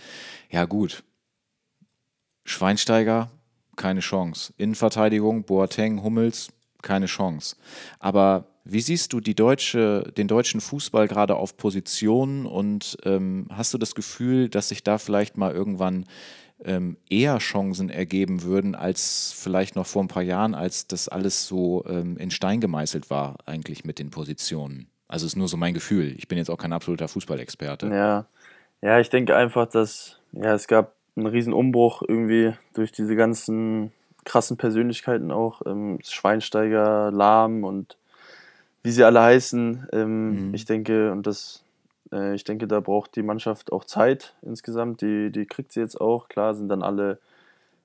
[0.49, 1.03] ja gut,
[2.47, 3.29] Schweinsteiger,
[3.75, 4.53] keine Chance.
[4.57, 6.49] Innenverteidigung, Boateng, Hummels,
[6.81, 7.57] keine Chance.
[7.99, 13.73] Aber wie siehst du die deutsche, den deutschen Fußball gerade auf Positionen und ähm, hast
[13.73, 16.05] du das Gefühl, dass sich da vielleicht mal irgendwann
[16.63, 21.47] ähm, eher Chancen ergeben würden, als vielleicht noch vor ein paar Jahren, als das alles
[21.47, 24.87] so ähm, in Stein gemeißelt war, eigentlich mit den Positionen?
[25.09, 26.15] Also ist nur so mein Gefühl.
[26.17, 27.87] Ich bin jetzt auch kein absoluter Fußballexperte.
[27.87, 28.25] Ja,
[28.81, 33.91] ja, ich denke einfach, dass ja, es gab einen riesen Umbruch irgendwie durch diese ganzen
[34.23, 37.97] krassen Persönlichkeiten auch, ähm, Schweinsteiger, Lahm und
[38.83, 39.87] wie sie alle heißen.
[39.91, 40.53] Ähm, Mhm.
[40.53, 41.63] Ich denke, und das,
[42.11, 45.01] äh, ich denke, da braucht die Mannschaft auch Zeit insgesamt.
[45.01, 46.29] Die, die kriegt sie jetzt auch.
[46.29, 47.19] Klar sind dann alle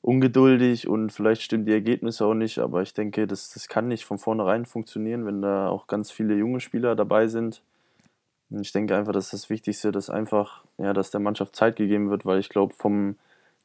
[0.03, 4.05] ungeduldig und vielleicht stimmen die Ergebnisse auch nicht, aber ich denke, das, das kann nicht
[4.05, 7.63] von vornherein funktionieren, wenn da auch ganz viele junge Spieler dabei sind.
[8.53, 11.77] Und ich denke einfach, das ist das Wichtigste, dass einfach, ja, dass der Mannschaft Zeit
[11.77, 13.17] gegeben wird, weil ich glaube, vom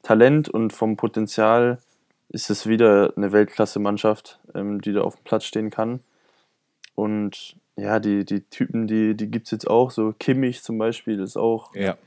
[0.01, 1.79] Talent und vom Potenzial
[2.29, 5.99] ist es wieder eine Weltklasse-Mannschaft, ähm, die da auf dem Platz stehen kann.
[6.95, 9.91] Und ja, die, die Typen, die, die gibt es jetzt auch.
[9.91, 11.97] So Kimmich zum Beispiel ist auch Ja.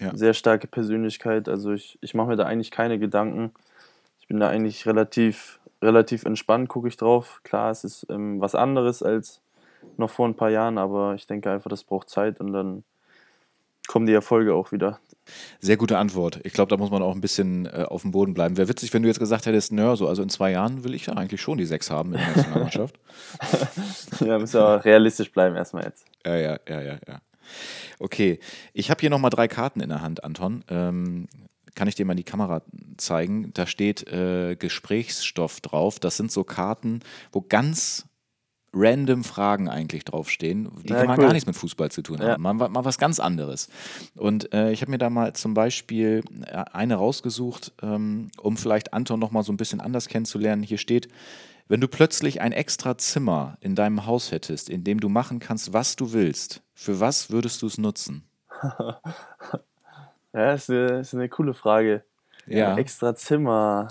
[0.00, 0.16] Ja.
[0.16, 1.48] sehr starke Persönlichkeit.
[1.48, 3.52] Also ich, ich mache mir da eigentlich keine Gedanken.
[4.20, 7.40] Ich bin da eigentlich relativ, relativ entspannt, gucke ich drauf.
[7.42, 9.40] Klar, es ist ähm, was anderes als
[9.96, 12.84] noch vor ein paar Jahren, aber ich denke einfach, das braucht Zeit und dann
[13.88, 15.00] kommen die Erfolge auch wieder.
[15.60, 16.40] Sehr gute Antwort.
[16.44, 18.56] Ich glaube, da muss man auch ein bisschen äh, auf dem Boden bleiben.
[18.56, 21.06] Wäre witzig, wenn du jetzt gesagt hättest, naja, so, also in zwei Jahren will ich
[21.06, 22.98] ja eigentlich schon die sechs haben in der Nationalmannschaft.
[24.20, 26.06] ja, müssen wir realistisch bleiben erstmal jetzt.
[26.24, 27.20] Ja, ja, ja, ja, ja.
[27.98, 28.38] Okay,
[28.72, 30.64] ich habe hier nochmal drei Karten in der Hand, Anton.
[30.68, 31.28] Ähm,
[31.74, 32.62] kann ich dir mal die Kamera
[32.96, 33.52] zeigen?
[33.54, 35.98] Da steht äh, Gesprächsstoff drauf.
[35.98, 37.00] Das sind so Karten,
[37.32, 38.06] wo ganz
[38.72, 41.24] random Fragen eigentlich draufstehen, die Ja, mal cool.
[41.24, 42.32] gar nichts mit Fußball zu tun Ja.
[42.32, 42.42] haben.
[42.42, 43.68] Mal, mal was ganz anderes.
[44.14, 48.92] Und äh, ich habe mir da mal zum Beispiel äh, eine rausgesucht, ähm, um vielleicht
[48.92, 50.62] Anton nochmal so ein bisschen anders kennenzulernen.
[50.62, 51.08] Hier steht,
[51.68, 55.72] wenn du plötzlich ein extra Zimmer in deinem Haus hättest, in dem du machen kannst,
[55.72, 58.24] was du willst, für was würdest du es nutzen?
[60.34, 62.04] Ja, ist eine, ist eine coole Frage.
[62.46, 63.88] Ja, Extra Zimmer.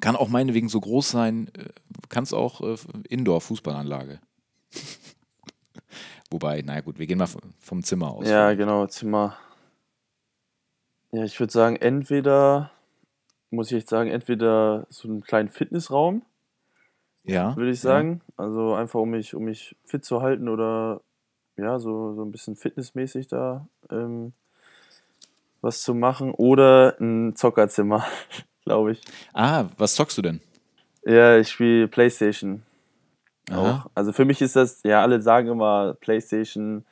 [0.00, 1.68] Kann auch meinetwegen so groß sein, äh,
[2.08, 2.76] kann es auch äh,
[3.08, 4.20] Indoor-Fußballanlage.
[6.30, 7.28] Wobei, naja gut, wir gehen mal
[7.58, 8.28] vom Zimmer aus.
[8.28, 9.36] Ja, genau, Zimmer.
[11.10, 12.70] Ja, ich würde sagen, entweder,
[13.50, 16.22] muss ich echt sagen, entweder so einen kleinen Fitnessraum,
[17.24, 18.20] Ja, würde ich sagen.
[18.36, 21.00] Also einfach, um mich, um mich fit zu halten oder
[21.56, 24.32] ja, so, so ein bisschen fitnessmäßig da ähm,
[25.62, 26.32] was zu machen.
[26.32, 28.04] Oder ein Zockerzimmer,
[28.68, 29.00] glaube ich.
[29.32, 30.40] Ah, was zockst du denn?
[31.04, 32.62] Ja, ich spiele Playstation.
[33.50, 33.56] Aha.
[33.86, 33.90] Auch.
[33.94, 36.84] Also für mich ist das, ja, alle sagen immer Playstation,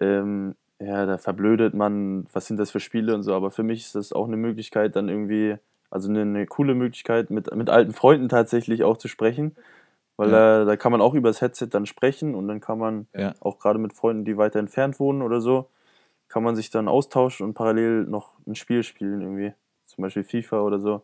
[0.00, 3.82] ähm, ja, da verblödet man, was sind das für Spiele und so, aber für mich
[3.82, 5.56] ist das auch eine Möglichkeit, dann irgendwie,
[5.90, 9.54] also eine, eine coole Möglichkeit, mit, mit alten Freunden tatsächlich auch zu sprechen,
[10.16, 10.60] weil Ja.
[10.60, 13.34] da, da kann man auch über das Headset dann sprechen und dann kann man Ja.
[13.40, 15.68] auch gerade mit Freunden, die weiter entfernt wohnen oder so,
[16.28, 19.52] kann man sich dann austauschen und parallel noch ein Spiel spielen irgendwie,
[19.94, 21.02] zum Beispiel FIFA oder so.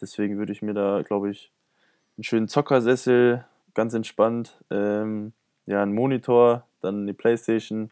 [0.00, 1.52] Deswegen würde ich mir da, glaube ich,
[2.16, 5.32] einen schönen Zockersessel, ganz entspannt, ähm,
[5.66, 7.90] ja, einen Monitor, dann die Playstation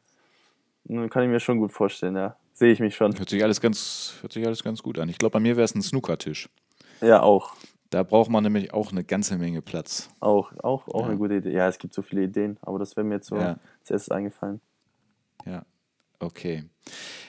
[1.10, 2.36] kann ich mir schon gut vorstellen, ja.
[2.52, 3.16] Sehe ich mich schon.
[3.16, 5.08] Hört sich alles ganz, hört sich alles ganz gut an.
[5.08, 6.48] Ich glaube, bei mir wäre es ein Snookertisch.
[7.00, 7.54] Ja, auch.
[7.90, 10.10] Da braucht man nämlich auch eine ganze Menge Platz.
[10.20, 11.06] Auch, auch, auch Ja.
[11.08, 11.52] eine gute Idee.
[11.52, 13.56] Ja, es gibt so viele Ideen, aber das wäre mir jetzt so Ja.
[13.82, 14.60] zuerst eingefallen.
[15.46, 15.64] Ja,
[16.18, 16.64] okay.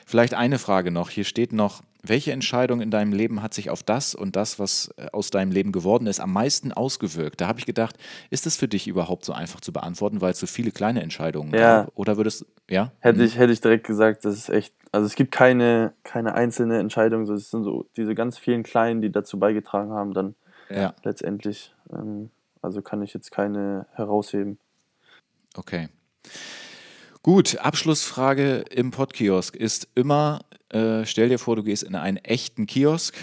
[0.05, 1.09] Vielleicht eine Frage noch.
[1.09, 4.93] Hier steht noch, welche Entscheidung in deinem Leben hat sich auf das und das, was
[4.97, 7.41] äh, aus deinem Leben geworden ist, am meisten ausgewirkt?
[7.41, 7.95] Da habe ich gedacht,
[8.29, 11.53] ist es für dich überhaupt so einfach zu beantworten, weil es so viele kleine Entscheidungen
[11.53, 11.83] Ja.
[11.83, 11.91] gab?
[11.95, 12.91] Oder würdest ja?
[12.99, 16.79] Hätte ich, hätte ich direkt gesagt, das ist echt, also es gibt keine, keine einzelne
[16.79, 20.35] Entscheidung, so, es sind so diese ganz vielen kleinen, die dazu beigetragen haben, dann
[20.69, 21.73] Ja, letztendlich.
[21.91, 22.29] Ähm,
[22.61, 24.59] also kann ich jetzt keine herausheben.
[25.55, 25.89] okay.
[27.23, 30.41] Gut, Abschlussfrage im Podkiosk ist immer,
[30.72, 33.15] äh, stell dir vor, du gehst in einen echten Kiosk.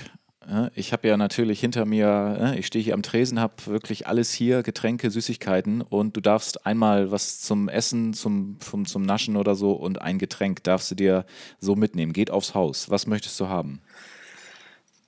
[0.48, 4.32] Ja, Ich habe ja natürlich hinter mir, ich stehe hier am Tresen, habe wirklich alles
[4.32, 9.54] hier, Getränke, Süßigkeiten und du darfst einmal was zum Essen, zum, zum, zum Naschen oder
[9.54, 11.26] so und ein Getränk darfst du dir
[11.60, 12.14] so mitnehmen.
[12.14, 12.88] Geht aufs Haus.
[12.88, 13.80] Was möchtest du haben?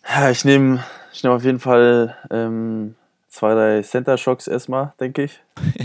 [0.08, 2.94] Ja, ich nehme ich nehm auf jeden Fall ähm,
[3.28, 5.40] zwei, drei Center Shocks erstmal, denke ich.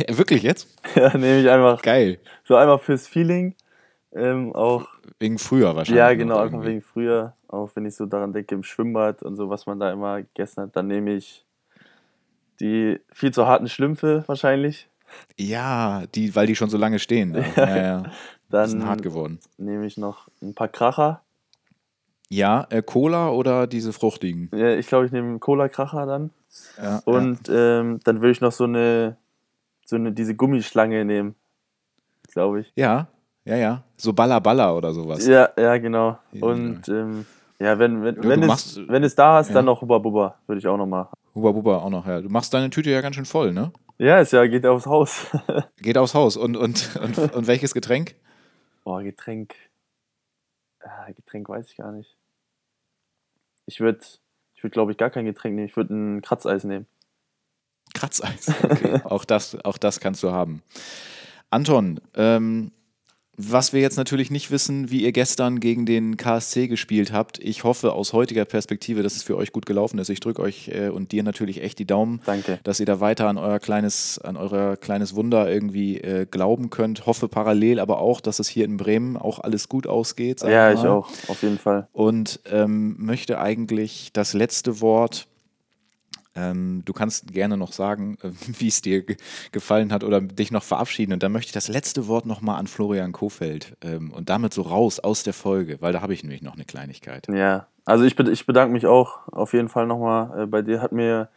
[0.18, 0.68] Wirklich jetzt?
[0.96, 2.20] Ja, nehme ich einfach Geil.
[2.44, 3.56] so einmal fürs Feeling.
[4.16, 4.88] Ähm, auch,
[5.20, 5.98] Wegen früher wahrscheinlich.
[6.00, 7.34] ja, noch genau, einfach wegen früher.
[7.50, 10.64] Auch wenn ich so daran denke, im Schwimmbad und so, was man da immer gegessen
[10.64, 11.46] hat, dann nehme ich
[12.60, 14.88] die viel zu harten Schlümpfe wahrscheinlich.
[15.38, 17.34] Ja, die, weil die schon so lange stehen.
[17.34, 17.42] Da.
[17.58, 18.04] Ja, ja.
[18.64, 19.40] Die sind hart Dann geworden.
[19.58, 21.22] nehme ich noch ein paar Kracher.
[22.30, 24.50] Ja, äh, Cola oder diese fruchtigen?
[24.54, 26.30] Ja, ich glaube, ich nehme einen Cola-Kracher dann.
[26.82, 29.18] Ja, Und ähm, dann würde ich noch so eine,
[29.86, 31.36] so eine, diese Gummischlange nehmen.
[32.32, 32.72] Glaube ich.
[32.76, 33.08] ja,
[33.46, 33.84] ja, ja.
[33.98, 35.26] So Balla Balla oder sowas.
[35.26, 36.18] Ja, ja, genau.
[36.32, 37.26] Ja, Und ähm,
[37.60, 39.54] ja, wenn, wenn, du wenn, es, machst- wenn es da ist, ja.
[39.56, 40.40] dann noch Hubba Bubba.
[40.48, 41.14] Würde ich auch noch machen.
[41.34, 42.22] Huba Buba auch noch, ja.
[42.22, 43.72] Du machst deine Tüte ja ganz schön voll, ne?
[43.98, 45.28] Ja, ist ja, geht aufs Haus.
[45.78, 46.36] Geht aufs Haus.
[46.36, 48.16] Und, und, und, und welches Getränk?
[48.84, 49.56] Boah, Getränk.
[50.82, 52.16] Ah, Getränk weiß ich gar nicht.
[53.68, 54.00] Ich würde,
[54.54, 55.68] ich würd, glaube ich, gar kein Getränk nehmen.
[55.68, 56.88] Ich würde ein Kratzeis nehmen.
[57.94, 58.52] Kratzeis.
[58.64, 59.00] Okay.
[59.06, 60.62] auch, das, auch das kannst du haben.
[61.50, 62.72] Anton, ähm,
[63.38, 67.40] was wir jetzt natürlich nicht wissen, wie ihr gestern gegen den KSC gespielt habt.
[67.40, 70.10] Ich hoffe aus heutiger Perspektive, dass es für euch gut gelaufen ist.
[70.10, 72.60] Ich drücke euch äh, und dir natürlich echt die Daumen, Danke.
[72.64, 77.06] dass ihr da weiter an euer kleines, an euer kleines Wunder irgendwie äh, glauben könnt.
[77.06, 80.42] Hoffe parallel aber auch, dass es hier in Bremen auch alles gut ausgeht.
[80.42, 81.10] Ja, ich auch.
[81.28, 81.88] Auf jeden Fall.
[81.92, 85.28] und ähm, möchte eigentlich das letzte Wort.
[86.36, 88.30] Ähm, du kannst gerne noch sagen, äh,
[88.60, 89.18] wie es dir ge
[89.52, 91.14] gefallen hat oder dich noch verabschieden.
[91.14, 94.62] Und dann möchte ich das letzte Wort nochmal an Florian Kofeld ähm, und damit so
[94.64, 97.28] raus aus der Folge, weil da habe ich nämlich noch eine Kleinigkeit.
[97.30, 100.82] Ja, also ich, bed- ich bedanke mich auch auf jeden Fall nochmal äh, bei dir.
[100.82, 101.30] Hat mir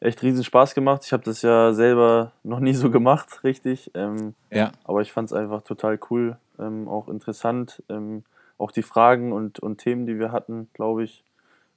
[0.00, 1.02] echt riesen Spaß gemacht.
[1.04, 3.90] Ich habe das ja selber noch nie so gemacht, richtig.
[3.94, 7.82] Ähm, Ja, aber ich fand es einfach total cool, ähm, auch interessant.
[7.88, 8.24] Ähm,
[8.58, 11.22] auch die Fragen und, und Themen, die wir hatten, glaube ich,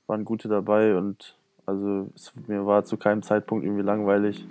[0.07, 0.95] waren gute dabei.
[0.95, 1.36] Und
[1.66, 4.47] also es, mir war zu keinem Zeitpunkt irgendwie langweilig.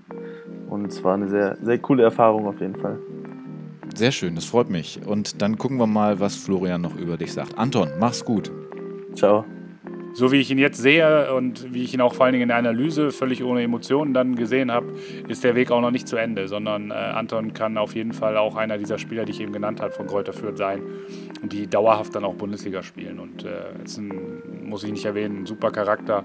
[0.68, 2.98] Und es war eine sehr, sehr coole Erfahrung auf jeden Fall.
[3.94, 5.00] sehr schön, das freut mich.
[5.06, 7.58] Und dann gucken wir mal, was Florian noch über dich sagt.
[7.58, 8.50] Anton, mach's gut.
[9.14, 9.44] Ciao.
[10.14, 12.48] So wie ich ihn jetzt sehe und wie ich ihn auch vor allen Dingen in
[12.48, 14.92] der Analyse völlig ohne Emotionen dann gesehen habe,
[15.26, 18.36] ist der Weg auch noch nicht zu Ende, sondern äh, Anton kann auf jeden Fall
[18.36, 20.82] auch einer dieser Spieler, die ich eben genannt habe, von Kräuter Fürth sein
[21.40, 23.18] und die dauerhaft dann auch Bundesliga spielen.
[23.18, 24.12] Und äh, ist ein,
[24.68, 26.24] muss ich nicht erwähnen, ein super Charakter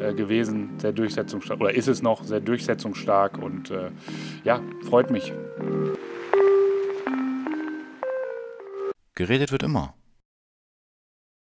[0.00, 3.90] äh, gewesen, sehr durchsetzungsstark, oder ist es noch, sehr durchsetzungsstark und äh,
[4.44, 5.32] ja, freut mich.
[9.14, 9.94] Geredet wird immer.